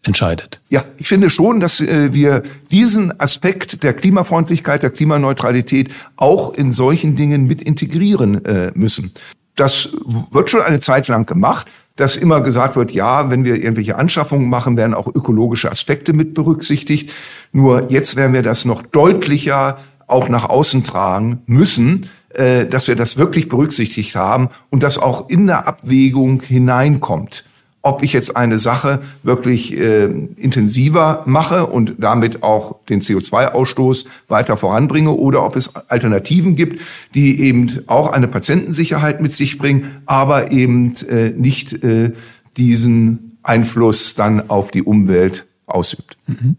entscheidet. 0.03 0.59
Ja, 0.69 0.83
ich 0.97 1.07
finde 1.07 1.29
schon, 1.29 1.59
dass 1.61 1.79
äh, 1.79 2.13
wir 2.13 2.43
diesen 2.69 3.17
Aspekt 3.19 3.83
der 3.83 3.93
Klimafreundlichkeit, 3.93 4.83
der 4.83 4.89
Klimaneutralität 4.89 5.89
auch 6.17 6.53
in 6.53 6.71
solchen 6.71 7.15
Dingen 7.15 7.45
mit 7.45 7.61
integrieren 7.61 8.43
äh, 8.45 8.71
müssen. 8.73 9.13
Das 9.55 9.89
wird 10.31 10.49
schon 10.49 10.61
eine 10.61 10.79
Zeit 10.79 11.07
lang 11.07 11.25
gemacht 11.25 11.67
dass 11.97 12.15
immer 12.15 12.41
gesagt 12.41 12.75
wird, 12.75 12.91
ja, 12.91 13.29
wenn 13.29 13.43
wir 13.43 13.55
irgendwelche 13.55 13.97
Anschaffungen 13.97 14.49
machen, 14.49 14.77
werden 14.77 14.93
auch 14.93 15.07
ökologische 15.07 15.71
Aspekte 15.71 16.13
mit 16.13 16.33
berücksichtigt. 16.33 17.11
Nur 17.51 17.91
jetzt 17.91 18.15
werden 18.15 18.33
wir 18.33 18.43
das 18.43 18.63
noch 18.65 18.81
deutlicher 18.81 19.77
auch 20.05 20.29
nach 20.29 20.47
außen 20.47 20.83
tragen 20.83 21.41
müssen, 21.47 22.09
äh, 22.29 22.65
dass 22.65 22.87
wir 22.87 22.95
das 22.95 23.17
wirklich 23.17 23.49
berücksichtigt 23.49 24.15
haben 24.15 24.49
und 24.69 24.83
das 24.83 24.97
auch 24.97 25.29
in 25.29 25.47
der 25.47 25.67
Abwägung 25.67 26.41
hineinkommt 26.41 27.43
ob 27.87 28.03
ich 28.03 28.11
jetzt 28.11 28.35
eine 28.35 28.59
Sache 28.59 28.99
wirklich 29.23 29.77
äh, 29.77 30.05
intensiver 30.35 31.23
mache 31.25 31.67
und 31.67 31.93
damit 31.97 32.43
auch 32.43 32.75
den 32.89 33.01
CO2-Ausstoß 33.01 34.07
weiter 34.27 34.57
voranbringe 34.57 35.11
oder 35.11 35.43
ob 35.45 35.55
es 35.55 35.75
Alternativen 35.89 36.55
gibt, 36.55 36.81
die 37.15 37.39
eben 37.41 37.79
auch 37.87 38.11
eine 38.11 38.27
Patientensicherheit 38.27 39.21
mit 39.21 39.33
sich 39.33 39.57
bringen, 39.57 40.01
aber 40.05 40.51
eben 40.51 40.93
äh, 41.09 41.29
nicht 41.29 41.81
äh, 41.83 42.11
diesen 42.57 43.37
Einfluss 43.41 44.15
dann 44.15 44.49
auf 44.49 44.71
die 44.71 44.83
Umwelt 44.83 45.45
ausübt. 45.65 46.17
Mhm. 46.27 46.57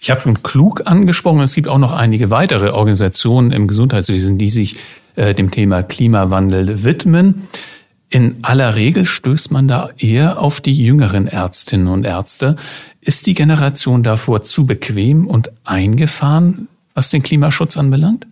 Ich 0.00 0.10
habe 0.10 0.20
schon 0.20 0.42
klug 0.42 0.82
angesprochen, 0.84 1.40
es 1.40 1.54
gibt 1.54 1.68
auch 1.68 1.78
noch 1.78 1.92
einige 1.92 2.30
weitere 2.30 2.70
Organisationen 2.70 3.50
im 3.50 3.66
Gesundheitswesen, 3.66 4.38
die 4.38 4.50
sich 4.50 4.76
äh, 5.16 5.34
dem 5.34 5.50
Thema 5.50 5.82
Klimawandel 5.82 6.84
widmen. 6.84 7.48
In 8.10 8.38
aller 8.42 8.74
Regel 8.74 9.04
stößt 9.04 9.50
man 9.50 9.68
da 9.68 9.90
eher 9.98 10.40
auf 10.40 10.60
die 10.60 10.74
jüngeren 10.74 11.26
Ärztinnen 11.26 11.88
und 11.88 12.04
Ärzte. 12.04 12.56
Ist 13.00 13.26
die 13.26 13.34
Generation 13.34 14.02
davor 14.02 14.42
zu 14.42 14.66
bequem 14.66 15.26
und 15.26 15.50
eingefahren, 15.64 16.68
was 16.94 17.10
den 17.10 17.22
Klimaschutz 17.22 17.76
anbelangt? 17.76 18.26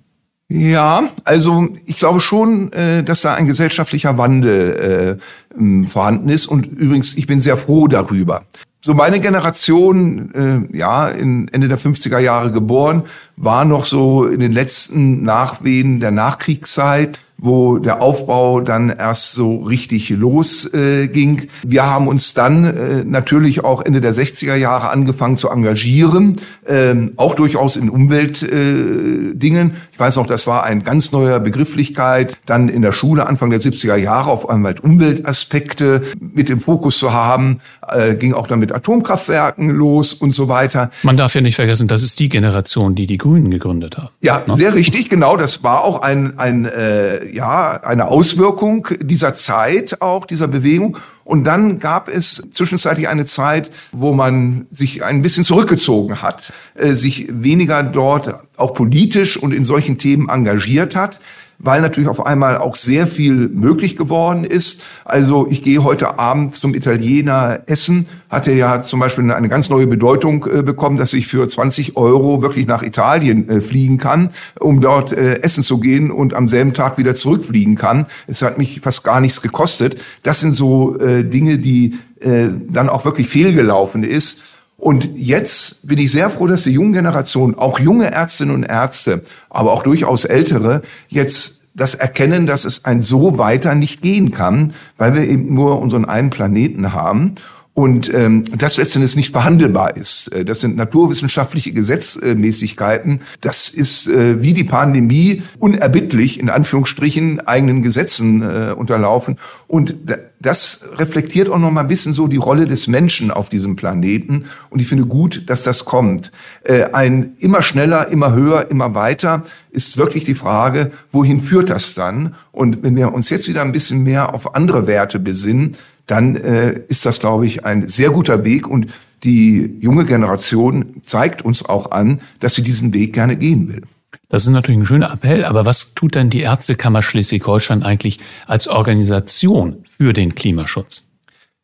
Ja, 0.49 1.11
also 1.25 1.69
ich 1.87 1.99
glaube 1.99 2.21
schon, 2.21 2.73
äh, 2.73 3.03
dass 3.03 3.23
da 3.23 3.35
ein 3.35 3.47
gesellschaftlicher 3.47 4.17
Wandel 4.17 5.19
äh, 5.59 5.87
vorhanden 5.87 6.29
ist. 6.29 6.47
Und 6.47 6.67
übrigens, 6.67 7.17
ich 7.17 7.27
bin 7.27 7.41
sehr 7.41 7.57
froh 7.57 7.89
darüber. 7.89 8.45
So 8.81 8.95
meine 8.95 9.19
Generation, 9.19 10.69
äh, 10.73 10.77
ja, 10.77 11.09
Ende 11.09 11.67
der 11.67 11.79
50er 11.79 12.21
Jahre 12.21 12.53
geboren, 12.53 13.03
war 13.37 13.65
noch 13.65 13.87
so 13.87 14.25
in 14.25 14.41
den 14.41 14.53
letzten 14.53 15.23
Nachwehen 15.23 16.01
der 16.01 16.11
Nachkriegszeit 16.11 17.19
wo 17.39 17.77
der 17.79 18.01
Aufbau 18.01 18.61
dann 18.61 18.89
erst 18.89 19.35
so 19.35 19.57
richtig 19.57 20.09
losging. 20.09 21.41
Äh, 21.41 21.49
Wir 21.63 21.85
haben 21.85 22.09
uns 22.09 22.33
dann 22.33 22.65
äh, 22.65 23.05
natürlich 23.05 23.63
auch 23.63 23.83
Ende 23.83 24.01
der 24.01 24.15
60er 24.15 24.55
Jahre 24.55 24.89
angefangen 24.89 25.37
zu 25.37 25.51
engagieren, 25.51 26.41
ähm, 26.67 27.13
auch 27.17 27.35
durchaus 27.35 27.77
in 27.77 27.91
Umweltdingen. 27.91 29.71
Äh, 29.71 29.75
ich 29.93 30.01
weiß 30.01 30.17
noch, 30.17 30.27
das 30.27 30.47
war 30.47 30.65
ein 30.65 30.83
ganz 30.83 31.13
neuer 31.13 31.39
Begrifflichkeit, 31.39 32.39
dann 32.47 32.69
in 32.69 32.81
der 32.81 32.93
Schule 32.93 33.27
Anfang 33.27 33.51
der 33.51 33.61
70er 33.61 33.97
Jahre 33.97 34.31
auf 34.31 34.49
einmal 34.49 34.77
Umweltaspekte 34.81 36.03
mit 36.19 36.49
im 36.49 36.59
Fokus 36.59 36.99
zu 36.99 37.13
haben, 37.13 37.61
äh, 37.89 38.15
ging 38.15 38.33
auch 38.33 38.47
dann 38.47 38.61
mit 38.61 38.73
Atomkraftwerken 38.73 39.71
los 39.71 40.15
und 40.15 40.33
so 40.33 40.49
weiter. 40.49 40.91
Man 41.03 41.17
darf 41.19 41.35
ja 41.35 41.43
nicht 41.43 41.57
vergessen, 41.57 41.87
das 41.87 42.03
ist 42.03 42.19
die 42.19 42.31
Generation, 42.31 42.95
die 42.95 43.07
die 43.07 43.19
Grünen 43.27 43.51
gegründet 43.51 43.97
haben. 43.99 44.11
Ja, 44.21 44.43
ne? 44.47 44.57
sehr 44.57 44.75
richtig, 44.75 45.09
genau. 45.09 45.37
Das 45.37 45.65
war 45.65 45.83
auch 45.83 46.01
ein, 46.01 46.39
ein 46.39 46.65
äh, 46.65 47.29
ja, 47.35 47.81
eine 47.83 48.07
Auswirkung 48.07 48.87
dieser 49.01 49.35
Zeit 49.35 50.01
auch, 50.01 50.27
dieser 50.27 50.47
Bewegung. 50.47 50.99
Und 51.25 51.43
dann 51.43 51.81
gab 51.81 52.09
es 52.09 52.47
zwischenzeitlich 52.53 53.09
eine 53.09 53.25
Zeit, 53.25 53.73
wo 53.91 54.13
man 54.13 54.67
sich 54.71 55.03
ein 55.03 55.23
bisschen 55.23 55.43
zurückgezogen 55.43 56.23
hat, 56.23 56.53
äh, 56.77 56.93
sich 56.93 57.27
weniger 57.31 57.83
dort 57.83 58.39
auch 58.57 58.75
politisch 58.75 59.37
und 59.37 59.53
in 59.53 59.65
solchen 59.65 59.99
Themen 59.99 60.29
engagiert 60.29 60.95
hat 60.95 61.19
weil 61.59 61.81
natürlich 61.81 62.09
auf 62.09 62.25
einmal 62.25 62.59
auch 62.59 62.77
sehr 62.77 63.07
viel 63.07 63.49
möglich 63.49 63.97
geworden 63.97 64.45
ist. 64.45 64.83
Also 65.05 65.47
ich 65.49 65.63
gehe 65.63 65.83
heute 65.83 66.19
Abend 66.19 66.55
zum 66.55 66.75
Italiener 66.75 67.61
essen, 67.67 68.07
hatte 68.29 68.53
ja 68.53 68.81
zum 68.81 69.01
Beispiel 69.01 69.31
eine 69.31 69.49
ganz 69.49 69.71
neue 69.71 69.87
Bedeutung 69.87 70.47
äh, 70.47 70.63
bekommen, 70.63 70.97
dass 70.97 71.13
ich 71.13 71.27
für 71.27 71.47
20 71.47 71.97
Euro 71.97 72.43
wirklich 72.43 72.67
nach 72.67 72.83
Italien 72.83 73.49
äh, 73.49 73.61
fliegen 73.61 73.99
kann, 73.99 74.31
um 74.59 74.81
dort 74.81 75.13
äh, 75.13 75.41
essen 75.41 75.63
zu 75.63 75.79
gehen 75.79 76.11
und 76.11 76.35
am 76.35 76.49
selben 76.49 76.75
Tag 76.75 76.99
wieder 76.99 77.15
zurückfliegen 77.15 77.77
kann. 77.77 78.07
Es 78.27 78.43
hat 78.43 78.59
mich 78.59 78.81
fast 78.81 79.05
gar 79.05 79.21
nichts 79.21 79.41
gekostet. 79.43 80.01
Das 80.23 80.41
sind 80.41 80.53
so 80.53 80.97
Dinge, 80.97 81.59
die 81.59 81.99
dann 82.21 82.89
auch 82.89 83.05
wirklich 83.05 83.29
fehlgelaufen 83.29 84.03
ist. 84.03 84.56
Und 84.77 85.11
jetzt 85.17 85.87
bin 85.87 85.99
ich 85.99 86.13
sehr 86.13 86.29
froh, 86.31 86.47
dass 86.47 86.65
die 86.65 86.71
junge 86.71 86.97
Generation, 86.97 87.57
auch 87.57 87.79
junge 87.79 88.13
Ärztinnen 88.13 88.55
und 88.55 88.65
Ärzte, 88.65 89.23
aber 89.49 89.73
auch 89.73 89.83
durchaus 89.83 90.25
ältere, 90.25 90.83
jetzt 91.09 91.63
das 91.75 91.95
erkennen, 91.95 92.47
dass 92.47 92.65
es 92.65 92.85
ein 92.85 93.03
so 93.03 93.39
weiter 93.39 93.75
nicht 93.75 94.01
gehen 94.01 94.31
kann, 94.31 94.75
weil 94.97 95.15
wir 95.15 95.23
eben 95.23 95.55
nur 95.55 95.81
unseren 95.81 96.05
einen 96.05 96.31
Planeten 96.31 96.93
haben 96.93 97.35
und 97.77 98.13
ähm, 98.15 98.43
das 98.57 98.79
letztendlich 98.79 99.17
nicht 99.17 99.33
verhandelbar 99.33 99.99
ist. 99.99 100.33
Äh, 100.33 100.47
das 100.47 100.61
sind 100.61 100.77
naturwissenschaftliche 100.77 101.73
Gesetzmäßigkeiten. 101.73 103.21
Das 103.43 103.69
ist 103.69 104.09
äh, 104.09 104.41
wie 104.41 104.55
die 104.55 104.65
Pandemie 104.65 105.43
unerbittlich 105.59 106.41
in 106.41 106.49
Anführungsstrichen 106.49 107.47
eigenen 107.47 107.83
Gesetzen 107.83 108.41
äh, 108.41 108.75
unterlaufen. 108.75 109.37
Und 109.69 109.95
das 110.41 110.89
reflektiert 110.97 111.51
auch 111.51 111.59
noch 111.59 111.71
mal 111.71 111.83
ein 111.83 111.87
bisschen 111.87 112.15
so 112.15 112.29
die 112.29 112.39
Rolle 112.39 112.65
des 112.65 112.87
Menschen 112.87 113.31
auf 113.31 113.51
diesem 113.51 113.77
Planeten. 113.77 114.47
Und 114.71 114.81
ich 114.81 114.89
finde 114.89 115.05
gut, 115.05 115.43
dass 115.51 115.63
das 115.63 115.85
kommt. 115.85 116.33
Äh, 116.65 116.85
ein 116.95 117.35
immer 117.41 117.61
schneller, 117.61 118.09
immer 118.09 118.33
höher, 118.33 118.71
immer 118.71 118.95
weiter 118.95 119.43
ist 119.71 119.99
wirklich 119.99 120.25
die 120.25 120.35
Frage, 120.35 120.93
wohin 121.13 121.41
führt 121.41 121.69
das 121.69 121.93
dann? 121.93 122.37
Und 122.53 122.83
wenn 122.83 122.97
wir 122.97 123.13
uns 123.13 123.29
jetzt 123.29 123.49
wieder 123.49 123.61
ein 123.61 123.73
bisschen 123.73 124.03
mehr 124.03 124.33
auf 124.33 124.55
andere 124.55 124.87
Werte 124.87 125.19
besinnen, 125.19 125.77
dann 126.07 126.37
äh, 126.37 126.81
ist 126.89 127.05
das, 127.07 127.19
glaube 127.19 127.47
ich, 127.47 127.65
ein 127.65 127.89
sehr 127.89 128.11
guter 128.11 128.45
Weg 128.45 128.69
und 128.69 128.87
die 129.25 129.77
junge 129.81 130.05
Generation 130.05 131.01
zeigt 131.03 131.43
uns 131.43 131.65
auch 131.65 131.91
an, 131.91 132.21
dass 132.41 132.55
sie 132.55 132.63
diesen 132.63 132.95
Weg 132.95 133.13
gerne 133.13 133.37
gehen 133.37 133.69
will. 133.69 133.83
Das 134.29 134.43
ist 134.43 134.51
natürlich 134.51 134.81
ein 134.81 134.87
schöner 134.87 135.13
Appell, 135.13 135.45
aber 135.45 135.65
was 135.65 135.95
tut 135.95 136.15
denn 136.15 136.31
die 136.31 136.41
Ärztekammer 136.41 137.03
Schleswig-Holstein 137.03 137.83
eigentlich 137.83 138.19
als 138.47 138.67
Organisation 138.67 139.85
für 139.89 140.13
den 140.13 140.35
Klimaschutz? 140.35 141.11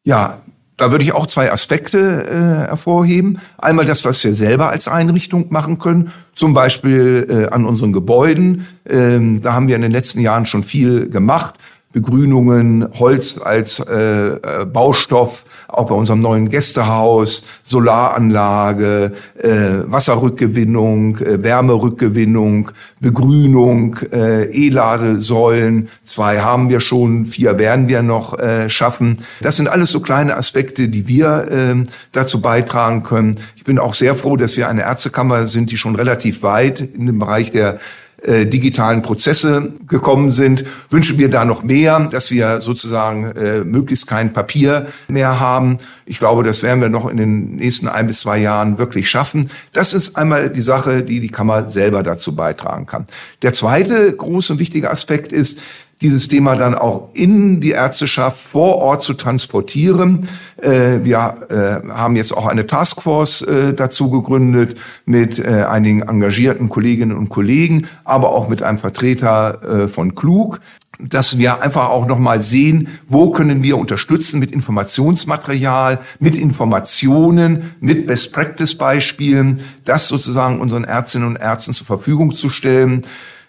Ja, 0.05 0.41
da 0.77 0.91
würde 0.91 1.05
ich 1.05 1.13
auch 1.13 1.27
zwei 1.27 1.53
Aspekte 1.53 2.25
äh, 2.25 2.69
hervorheben. 2.69 3.39
Einmal 3.59 3.87
das, 3.87 4.05
was 4.05 4.23
wir 4.25 4.35
selber 4.35 4.71
als 4.71 4.89
Einrichtung 4.89 5.47
machen 5.51 5.79
können, 5.79 6.13
zum 6.35 6.55
Beispiel 6.55 7.27
äh, 7.29 7.55
an 7.55 7.65
unseren 7.65 7.93
Gebäuden. 7.93 8.67
Ähm, 8.89 9.43
da 9.43 9.53
haben 9.53 9.69
wir 9.69 9.77
in 9.77 9.83
den 9.83 9.93
letzten 9.93 10.21
Jahren 10.21 10.47
schon 10.47 10.63
viel 10.65 11.09
gemacht. 11.09 11.55
Begrünungen, 11.93 12.89
Holz 12.99 13.39
als 13.39 13.79
äh, 13.81 14.29
äh, 14.33 14.65
Baustoff, 14.65 15.45
auch 15.69 15.87
bei 15.87 15.95
unserem 15.95 16.23
neuen 16.23 16.49
Gästehaus, 16.49 17.45
Solaranlage, 17.63 19.13
äh, 19.39 19.49
Wasserrückgewinnung, 19.85 21.19
äh, 21.19 21.43
Wärmerückgewinnung, 21.43 22.71
Begrünung, 23.01 23.97
äh, 24.13 24.45
E-Ladesäulen. 24.45 25.89
Zwei 26.03 26.41
haben 26.41 26.71
wir 26.71 26.81
schon, 26.81 27.27
vier 27.27 27.59
werden 27.59 27.89
wir 27.89 28.03
noch 28.03 28.39
äh, 28.39 28.71
schaffen. 28.71 29.19
Das 29.41 29.57
sind 29.57 29.69
alles 29.69 29.91
so 29.91 30.01
kleine 30.01 30.37
Aspekte, 30.37 30.89
die 30.89 31.07
wir 31.09 31.49
äh, 31.51 31.85
dazu 32.13 32.41
beitragen 32.41 33.03
können. 33.03 33.37
Ich 33.57 33.65
bin 33.65 33.79
auch 33.79 33.95
sehr 33.95 34.17
froh, 34.17 34.37
dass 34.37 34.57
wir 34.57 34.69
eine 34.69 34.83
Ärztekammer 34.83 35.47
sind, 35.47 35.71
die 35.71 35.77
schon 35.77 35.95
relativ 35.95 36.43
weit 36.43 36.81
in 36.81 37.07
dem 37.07 37.19
Bereich 37.19 37.51
der 37.51 37.79
äh, 38.23 38.47
digitalen 38.47 39.03
Prozesse 39.03 39.73
gekommen 39.87 40.31
sind, 40.31 40.65
wünschen 40.91 41.19
wir 41.19 41.29
da 41.29 41.45
noch 41.45 41.63
mehr, 41.63 42.09
dass 42.11 42.31
wir 42.31 42.61
sozusagen 42.61 43.25
äh, 43.33 43.65
möglichst 43.65 44.07
kein 44.07 44.33
Papier 44.33 44.87
mehr 45.09 45.41
haben. 45.41 45.79
Ich 46.07 46.19
glaube, 46.19 46.43
das 46.45 46.63
werden 46.63 46.81
wir 46.81 46.89
noch 46.89 47.09
in 47.09 47.17
den 47.17 47.57
nächsten 47.57 47.89
ein 47.89 48.07
bis 48.07 48.21
zwei 48.21 48.39
Jahren 48.39 48.79
wirklich 48.79 49.11
schaffen. 49.11 49.51
Das 49.73 49.93
ist 49.93 50.17
einmal 50.17 50.51
die 50.51 50.61
Sache, 50.61 51.03
die 51.03 51.21
die 51.21 51.31
Kammer 51.31 51.69
selber 51.69 52.03
dazu 52.03 52.37
beitragen 52.37 52.87
kann. 52.87 53.07
Der 53.43 53.53
zweite 53.53 54.13
große 54.13 54.53
und 54.53 54.59
wichtige 54.61 54.91
Aspekt 54.91 55.33
ist, 55.33 55.61
dieses 56.03 56.29
Thema 56.29 56.57
dann 56.57 56.75
auch 56.75 57.11
in 57.15 57.61
die 57.61 57.71
Ärzteschaft 57.71 58.39
vor 58.39 58.77
Ort 58.77 59.03
zu 59.03 59.15
transportieren. 59.15 60.29
Äh, 60.61 61.03
wir 61.03 61.37
äh, 61.49 61.89
haben 61.89 62.17
jetzt 62.17 62.37
auch 62.37 62.47
eine 62.47 62.67
Taskforce 62.67 63.43
äh, 63.43 63.73
dazu 63.75 64.11
gegründet 64.11 64.79
mit 65.07 65.45
einigen 65.45 66.03
engagierten 66.03 66.69
Kolleginnen 66.69 67.17
und 67.17 67.29
Kollegen, 67.29 67.87
aber 68.05 68.31
auch 68.31 68.49
mit 68.49 68.63
einem 68.63 68.79
Vertreter 68.79 69.89
von 69.89 70.15
Klug, 70.15 70.61
dass 70.99 71.39
wir 71.39 71.63
einfach 71.63 71.89
auch 71.89 72.07
nochmal 72.07 72.43
sehen, 72.43 72.89
wo 73.07 73.31
können 73.31 73.63
wir 73.63 73.77
unterstützen 73.77 74.39
mit 74.41 74.53
Informationsmaterial, 74.53 76.01
mit 76.21 76.37
Informationen, 76.37 77.75
mit 77.81 78.07
Best-Practice-Beispielen, 78.07 79.61
das 79.85 80.09
sozusagen 80.09 80.61
unseren 80.61 80.85
Ärztinnen 80.85 81.29
und 81.29 81.37
Ärzten 81.37 81.73
zur 81.73 81.87
Verfügung 81.87 82.33
zu 82.33 82.49
stellen. 82.51 83.05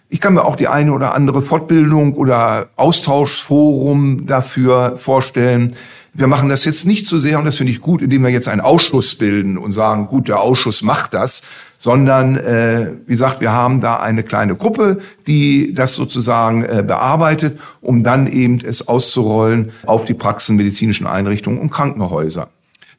Ich 0.09 0.21
kann 0.21 0.35
mir 0.35 0.45
auch 0.45 0.55
die 0.55 0.67
eine 0.67 0.93
oder 0.93 1.15
andere 1.15 1.41
Fortbildung 1.41 2.13
oder 2.13 2.67
Austauschforum 2.75 4.25
dafür 4.27 4.97
vorstellen. 4.97 5.75
Wir 6.13 6.27
machen 6.27 6.49
das 6.49 6.65
jetzt 6.65 6.85
nicht 6.85 7.07
so 7.07 7.17
sehr, 7.17 7.39
und 7.39 7.45
das 7.45 7.57
finde 7.57 7.71
ich 7.73 7.81
gut, 7.81 8.03
indem 8.03 8.21
wir 8.21 8.29
jetzt 8.29 8.47
einen 8.47 8.61
Ausschuss 8.61 9.15
bilden 9.15 9.57
und 9.57 9.71
sagen, 9.71 10.05
gut, 10.05 10.27
der 10.27 10.41
Ausschuss 10.41 10.83
macht 10.83 11.15
das, 11.15 11.41
sondern, 11.77 12.37
äh, 12.37 12.91
wie 13.07 13.13
gesagt, 13.13 13.41
wir 13.41 13.51
haben 13.51 13.81
da 13.81 13.97
eine 13.97 14.21
kleine 14.21 14.55
Gruppe, 14.55 14.99
die 15.25 15.73
das 15.73 15.95
sozusagen 15.95 16.63
äh, 16.63 16.83
bearbeitet, 16.85 17.59
um 17.81 18.03
dann 18.03 18.27
eben 18.27 18.59
es 18.63 18.87
auszurollen 18.87 19.71
auf 19.87 20.05
die 20.05 20.13
Praxen, 20.13 20.55
medizinischen 20.55 21.07
Einrichtungen 21.07 21.57
und 21.57 21.71
Krankenhäuser. 21.71 22.49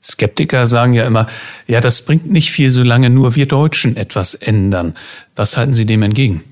Skeptiker 0.03 0.67
sagen 0.67 0.93
ja 0.93 1.07
immer, 1.07 1.29
ja, 1.67 1.81
das 1.81 2.03
bringt 2.03 2.31
nicht 2.31 2.51
viel, 2.51 2.71
solange 2.71 3.09
nur 3.09 3.37
wir 3.37 3.47
Deutschen 3.47 3.97
etwas 3.97 4.35
ändern. 4.35 4.95
Was 5.35 5.57
halten 5.57 5.73
Sie 5.73 5.87
dem 5.87 6.03
entgegen? 6.03 6.43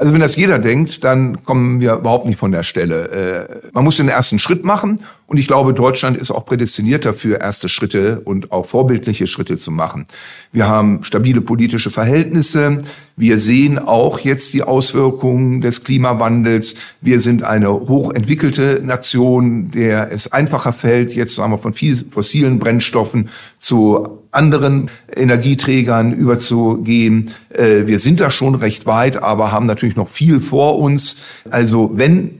Also 0.00 0.14
wenn 0.14 0.20
das 0.20 0.36
jeder 0.36 0.58
denkt, 0.58 1.04
dann 1.04 1.44
kommen 1.44 1.82
wir 1.82 1.92
überhaupt 1.92 2.24
nicht 2.24 2.38
von 2.38 2.52
der 2.52 2.62
Stelle. 2.62 3.50
Äh, 3.60 3.70
man 3.74 3.84
muss 3.84 3.98
den 3.98 4.08
ersten 4.08 4.38
Schritt 4.38 4.64
machen 4.64 5.00
und 5.30 5.36
ich 5.36 5.46
glaube, 5.46 5.72
Deutschland 5.72 6.16
ist 6.16 6.32
auch 6.32 6.44
prädestiniert 6.44 7.04
dafür, 7.04 7.40
erste 7.40 7.68
Schritte 7.68 8.18
und 8.18 8.50
auch 8.50 8.66
vorbildliche 8.66 9.28
Schritte 9.28 9.56
zu 9.56 9.70
machen. 9.70 10.06
Wir 10.50 10.66
haben 10.66 11.04
stabile 11.04 11.40
politische 11.40 11.90
Verhältnisse. 11.90 12.78
Wir 13.16 13.38
sehen 13.38 13.78
auch 13.78 14.18
jetzt 14.18 14.54
die 14.54 14.64
Auswirkungen 14.64 15.60
des 15.60 15.84
Klimawandels. 15.84 16.74
Wir 17.00 17.20
sind 17.20 17.44
eine 17.44 17.70
hochentwickelte 17.70 18.82
Nation, 18.84 19.70
der 19.70 20.10
es 20.10 20.32
einfacher 20.32 20.72
fällt, 20.72 21.14
jetzt 21.14 21.36
sagen 21.36 21.52
wir 21.52 21.58
von 21.58 21.74
fossilen 21.74 22.58
Brennstoffen 22.58 23.28
zu 23.56 24.18
anderen 24.32 24.90
Energieträgern 25.14 26.12
überzugehen. 26.12 27.30
Äh, 27.50 27.86
wir 27.86 28.00
sind 28.00 28.20
da 28.20 28.32
schon 28.32 28.56
recht 28.56 28.84
weit, 28.86 29.16
aber 29.22 29.52
haben 29.52 29.66
natürlich 29.66 29.94
noch 29.94 30.08
viel 30.08 30.40
vor 30.40 30.80
uns. 30.80 31.18
Also 31.50 31.90
wenn 31.94 32.39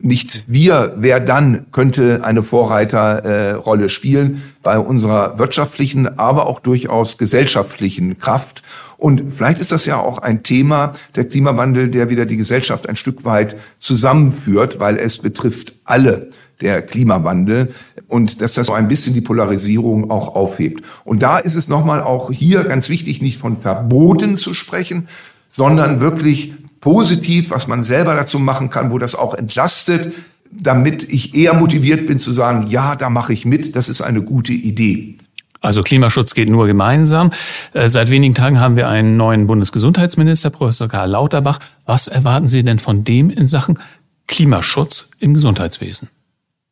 nicht 0.00 0.44
wir, 0.46 0.94
wer 0.96 1.20
dann 1.20 1.66
könnte 1.72 2.20
eine 2.24 2.42
Vorreiterrolle 2.42 3.84
äh, 3.86 3.88
spielen 3.88 4.42
bei 4.62 4.78
unserer 4.78 5.38
wirtschaftlichen, 5.38 6.18
aber 6.18 6.46
auch 6.46 6.60
durchaus 6.60 7.18
gesellschaftlichen 7.18 8.18
Kraft. 8.18 8.62
Und 8.98 9.34
vielleicht 9.36 9.60
ist 9.60 9.72
das 9.72 9.86
ja 9.86 9.98
auch 9.98 10.18
ein 10.18 10.42
Thema, 10.42 10.92
der 11.14 11.26
Klimawandel, 11.26 11.90
der 11.90 12.08
wieder 12.08 12.26
die 12.26 12.36
Gesellschaft 12.36 12.88
ein 12.88 12.96
Stück 12.96 13.24
weit 13.24 13.56
zusammenführt, 13.78 14.80
weil 14.80 14.96
es 14.96 15.18
betrifft 15.18 15.74
alle 15.84 16.30
der 16.60 16.80
Klimawandel 16.80 17.74
und 18.08 18.40
dass 18.40 18.54
das 18.54 18.66
so 18.66 18.72
ein 18.72 18.88
bisschen 18.88 19.12
die 19.12 19.20
Polarisierung 19.20 20.10
auch 20.10 20.34
aufhebt. 20.34 20.82
Und 21.04 21.22
da 21.22 21.38
ist 21.38 21.54
es 21.54 21.68
nochmal 21.68 22.02
auch 22.02 22.30
hier 22.30 22.64
ganz 22.64 22.88
wichtig, 22.88 23.20
nicht 23.20 23.38
von 23.38 23.58
Verboten 23.58 24.36
zu 24.36 24.54
sprechen, 24.54 25.08
sondern 25.48 26.00
wirklich 26.00 26.54
positiv, 26.86 27.50
was 27.50 27.66
man 27.66 27.82
selber 27.82 28.14
dazu 28.14 28.38
machen 28.38 28.70
kann, 28.70 28.92
wo 28.92 28.98
das 28.98 29.16
auch 29.16 29.34
entlastet, 29.34 30.14
damit 30.52 31.02
ich 31.02 31.34
eher 31.34 31.52
motiviert 31.54 32.06
bin 32.06 32.20
zu 32.20 32.30
sagen, 32.30 32.68
ja, 32.68 32.94
da 32.94 33.10
mache 33.10 33.32
ich 33.32 33.44
mit, 33.44 33.74
das 33.74 33.88
ist 33.88 34.02
eine 34.02 34.22
gute 34.22 34.52
Idee. 34.52 35.16
Also 35.60 35.82
Klimaschutz 35.82 36.32
geht 36.34 36.48
nur 36.48 36.68
gemeinsam. 36.68 37.32
Äh, 37.72 37.90
seit 37.90 38.08
wenigen 38.08 38.36
Tagen 38.36 38.60
haben 38.60 38.76
wir 38.76 38.88
einen 38.88 39.16
neuen 39.16 39.48
Bundesgesundheitsminister, 39.48 40.50
Professor 40.50 40.86
Karl 40.86 41.10
Lauterbach. 41.10 41.58
Was 41.86 42.06
erwarten 42.06 42.46
Sie 42.46 42.62
denn 42.62 42.78
von 42.78 43.02
dem 43.02 43.30
in 43.30 43.48
Sachen 43.48 43.80
Klimaschutz 44.28 45.10
im 45.18 45.34
Gesundheitswesen? 45.34 46.08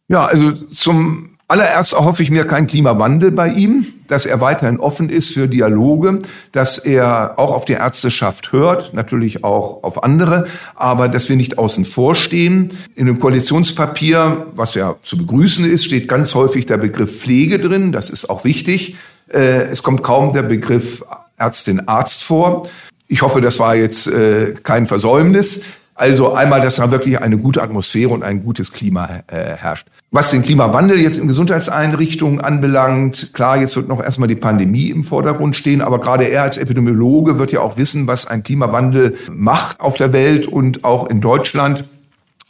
Ja, 0.06 0.26
also 0.26 0.52
zum 0.52 1.33
allererst 1.48 1.92
erhoffe 1.92 2.22
ich 2.22 2.30
mir 2.30 2.46
keinen 2.46 2.66
Klimawandel 2.66 3.30
bei 3.30 3.48
ihm 3.48 3.86
dass 4.08 4.26
er 4.26 4.40
weiterhin 4.40 4.80
offen 4.80 5.08
ist 5.08 5.32
für 5.32 5.48
Dialoge, 5.48 6.20
dass 6.52 6.78
er 6.78 7.38
auch 7.38 7.52
auf 7.52 7.64
die 7.64 7.74
Ärzteschaft 7.74 8.52
hört, 8.52 8.94
natürlich 8.94 9.44
auch 9.44 9.82
auf 9.82 10.02
andere, 10.02 10.46
aber 10.74 11.08
dass 11.08 11.28
wir 11.28 11.36
nicht 11.36 11.58
außen 11.58 11.84
vor 11.84 12.14
stehen. 12.14 12.76
In 12.94 13.06
dem 13.06 13.20
Koalitionspapier, 13.20 14.46
was 14.54 14.74
ja 14.74 14.96
zu 15.02 15.16
begrüßen 15.16 15.64
ist, 15.64 15.84
steht 15.84 16.08
ganz 16.08 16.34
häufig 16.34 16.66
der 16.66 16.76
Begriff 16.76 17.20
Pflege 17.20 17.58
drin. 17.58 17.92
Das 17.92 18.10
ist 18.10 18.28
auch 18.28 18.44
wichtig. 18.44 18.96
Äh, 19.32 19.68
es 19.70 19.82
kommt 19.82 20.02
kaum 20.02 20.32
der 20.32 20.42
Begriff 20.42 21.04
Ärztin, 21.38 21.88
Arzt 21.88 22.24
vor. 22.24 22.68
Ich 23.08 23.22
hoffe, 23.22 23.40
das 23.40 23.58
war 23.58 23.74
jetzt 23.74 24.06
äh, 24.06 24.54
kein 24.62 24.86
Versäumnis. 24.86 25.62
Also 25.96 26.32
einmal, 26.32 26.60
dass 26.60 26.76
da 26.76 26.90
wirklich 26.90 27.20
eine 27.20 27.38
gute 27.38 27.62
Atmosphäre 27.62 28.10
und 28.10 28.24
ein 28.24 28.42
gutes 28.42 28.72
Klima 28.72 29.08
äh, 29.28 29.56
herrscht. 29.56 29.86
Was 30.10 30.30
den 30.32 30.42
Klimawandel 30.42 30.98
jetzt 30.98 31.16
in 31.16 31.28
Gesundheitseinrichtungen 31.28 32.40
anbelangt, 32.40 33.32
klar, 33.32 33.58
jetzt 33.58 33.76
wird 33.76 33.86
noch 33.86 34.02
erstmal 34.02 34.28
die 34.28 34.34
Pandemie 34.34 34.90
im 34.90 35.04
Vordergrund 35.04 35.54
stehen, 35.54 35.80
aber 35.80 36.00
gerade 36.00 36.24
er 36.24 36.42
als 36.42 36.56
Epidemiologe 36.56 37.38
wird 37.38 37.52
ja 37.52 37.60
auch 37.60 37.76
wissen, 37.76 38.08
was 38.08 38.26
ein 38.26 38.42
Klimawandel 38.42 39.16
macht 39.30 39.80
auf 39.80 39.94
der 39.96 40.12
Welt 40.12 40.48
und 40.48 40.82
auch 40.82 41.08
in 41.08 41.20
Deutschland. 41.20 41.84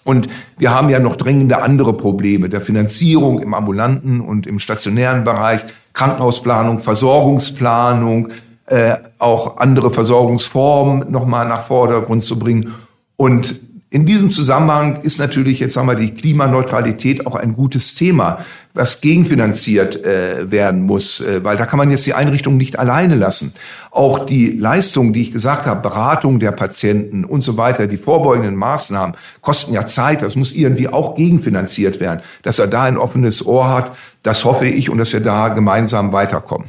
Und 0.04 0.28
wir 0.56 0.70
haben 0.70 0.88
ja 0.88 0.98
noch 0.98 1.16
drängende 1.16 1.60
andere 1.60 1.94
Probleme 1.94 2.48
der 2.48 2.62
Finanzierung 2.62 3.40
im 3.40 3.52
ambulanten 3.52 4.20
und 4.20 4.46
im 4.46 4.58
stationären 4.58 5.24
Bereich, 5.24 5.64
Krankenhausplanung, 5.92 6.80
Versorgungsplanung, 6.80 8.28
äh, 8.66 8.94
auch 9.18 9.58
andere 9.58 9.90
Versorgungsformen 9.90 11.10
nochmal 11.10 11.46
nach 11.46 11.66
Vordergrund 11.66 12.22
zu 12.22 12.38
bringen. 12.38 12.74
Und 13.16 13.60
in 13.94 14.06
diesem 14.06 14.32
Zusammenhang 14.32 15.02
ist 15.02 15.20
natürlich 15.20 15.60
jetzt 15.60 15.74
sagen 15.74 15.86
wir 15.86 15.94
die 15.94 16.12
Klimaneutralität 16.12 17.28
auch 17.28 17.36
ein 17.36 17.54
gutes 17.54 17.94
Thema, 17.94 18.44
was 18.72 19.00
gegenfinanziert 19.00 20.04
äh, 20.04 20.50
werden 20.50 20.82
muss, 20.82 21.20
äh, 21.20 21.44
weil 21.44 21.56
da 21.56 21.64
kann 21.64 21.78
man 21.78 21.92
jetzt 21.92 22.04
die 22.04 22.14
Einrichtung 22.14 22.56
nicht 22.56 22.76
alleine 22.76 23.14
lassen. 23.14 23.54
Auch 23.92 24.26
die 24.26 24.50
Leistungen, 24.50 25.12
die 25.12 25.22
ich 25.22 25.30
gesagt 25.30 25.66
habe, 25.66 25.80
Beratung 25.80 26.40
der 26.40 26.50
Patienten 26.50 27.24
und 27.24 27.42
so 27.42 27.56
weiter, 27.56 27.86
die 27.86 27.96
vorbeugenden 27.96 28.56
Maßnahmen 28.56 29.14
kosten 29.40 29.72
ja 29.72 29.86
Zeit, 29.86 30.22
das 30.22 30.34
muss 30.34 30.50
irgendwie 30.50 30.88
auch 30.88 31.14
gegenfinanziert 31.14 32.00
werden. 32.00 32.20
Dass 32.42 32.58
er 32.58 32.66
da 32.66 32.82
ein 32.82 32.96
offenes 32.96 33.46
Ohr 33.46 33.68
hat, 33.68 33.92
das 34.24 34.44
hoffe 34.44 34.66
ich 34.66 34.90
und 34.90 34.98
dass 34.98 35.12
wir 35.12 35.20
da 35.20 35.50
gemeinsam 35.50 36.12
weiterkommen. 36.12 36.68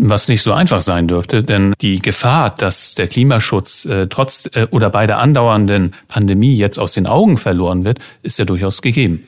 Was 0.00 0.28
nicht 0.28 0.42
so 0.42 0.52
einfach 0.52 0.80
sein 0.80 1.08
dürfte, 1.08 1.42
denn 1.42 1.74
die 1.80 1.98
Gefahr, 1.98 2.54
dass 2.56 2.94
der 2.94 3.08
Klimaschutz 3.08 3.84
äh, 3.84 4.06
trotz 4.06 4.48
äh, 4.54 4.68
oder 4.70 4.90
bei 4.90 5.08
der 5.08 5.18
andauernden 5.18 5.92
Pandemie 6.06 6.54
jetzt 6.54 6.78
aus 6.78 6.92
den 6.92 7.08
Augen 7.08 7.36
verloren 7.36 7.84
wird, 7.84 7.98
ist 8.22 8.38
ja 8.38 8.44
durchaus 8.44 8.80
gegeben. 8.80 9.24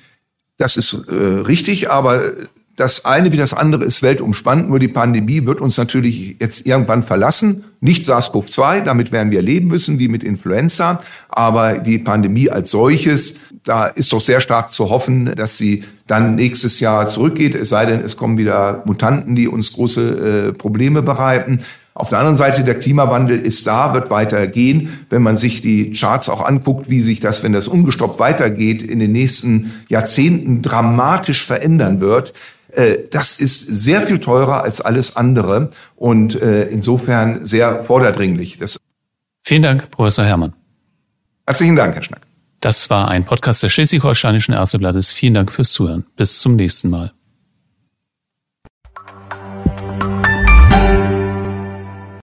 Das 0.59 0.77
ist 0.77 0.93
äh, 1.09 1.15
richtig, 1.15 1.91
aber 1.91 2.33
das 2.81 3.05
eine 3.05 3.31
wie 3.31 3.37
das 3.37 3.53
andere 3.53 3.85
ist 3.85 4.03
weltumspannend, 4.03 4.71
nur 4.71 4.79
die 4.79 4.89
Pandemie 4.89 5.45
wird 5.45 5.61
uns 5.61 5.77
natürlich 5.77 6.37
jetzt 6.41 6.67
irgendwann 6.67 7.03
verlassen. 7.03 7.65
Nicht 7.81 8.07
SARS-CoV-2, 8.07 8.81
damit 8.81 9.13
werden 9.13 9.31
wir 9.31 9.43
leben 9.43 9.69
müssen, 9.69 9.99
wie 9.99 10.09
mit 10.09 10.25
Influenza, 10.25 11.03
aber 11.29 11.79
die 11.79 11.99
Pandemie 11.99 12.49
als 12.49 12.71
solches, 12.71 13.35
da 13.65 13.85
ist 13.85 14.11
doch 14.15 14.21
sehr 14.23 14.41
stark 14.41 14.73
zu 14.73 14.89
hoffen, 14.89 15.27
dass 15.37 15.59
sie 15.59 15.85
dann 16.07 16.37
nächstes 16.37 16.81
Jahr 16.81 17.07
zurückgeht, 17.07 17.55
es 17.55 17.69
sei 17.69 17.85
denn, 17.85 18.01
es 18.01 18.17
kommen 18.17 18.39
wieder 18.39 18.83
Mutanten, 18.87 19.37
die 19.37 19.47
uns 19.47 19.75
große 19.75 20.49
äh, 20.49 20.53
Probleme 20.55 21.03
bereiten. 21.03 21.63
Auf 21.93 22.09
der 22.09 22.19
anderen 22.19 22.37
Seite, 22.37 22.65
der 22.65 22.79
Klimawandel 22.79 23.39
ist 23.39 23.67
da, 23.67 23.93
wird 23.93 24.09
weitergehen. 24.09 25.01
Wenn 25.11 25.23
man 25.23 25.37
sich 25.37 25.61
die 25.61 25.91
Charts 25.91 26.31
auch 26.31 26.41
anguckt, 26.41 26.89
wie 26.89 27.03
sich 27.03 27.21
das, 27.21 27.43
wenn 27.43 27.53
das 27.53 27.69
ungestoppt 27.69 28.19
weitergeht, 28.19 28.83
in 28.83 29.01
den 29.01 29.13
nächsten 29.13 29.73
Jahrzehnten 29.91 30.63
dramatisch 30.63 31.45
verändern 31.45 32.01
wird, 32.01 32.33
das 33.11 33.41
ist 33.41 33.61
sehr 33.61 34.03
viel 34.03 34.21
teurer 34.21 34.63
als 34.63 34.81
alles 34.81 35.17
andere 35.17 35.71
und 35.97 36.41
äh, 36.41 36.65
insofern 36.65 37.45
sehr 37.45 37.83
vorderdringlich. 37.83 38.59
Das 38.59 38.79
Vielen 39.43 39.63
Dank, 39.63 39.91
Professor 39.91 40.25
Herrmann. 40.25 40.53
Herzlichen 41.47 41.77
Dank, 41.77 41.95
Herr 41.95 42.03
Schnack. 42.03 42.21
Das 42.61 42.91
war 42.91 43.09
ein 43.09 43.25
Podcast 43.25 43.63
des 43.63 43.73
Schleswig-Holsteinischen 43.73 44.55
Ärzteblattes. 44.55 45.13
Vielen 45.13 45.35
Dank 45.35 45.51
fürs 45.51 45.73
Zuhören. 45.73 46.05
Bis 46.17 46.41
zum 46.41 46.57
nächsten 46.57 46.91
Mal. 46.91 47.11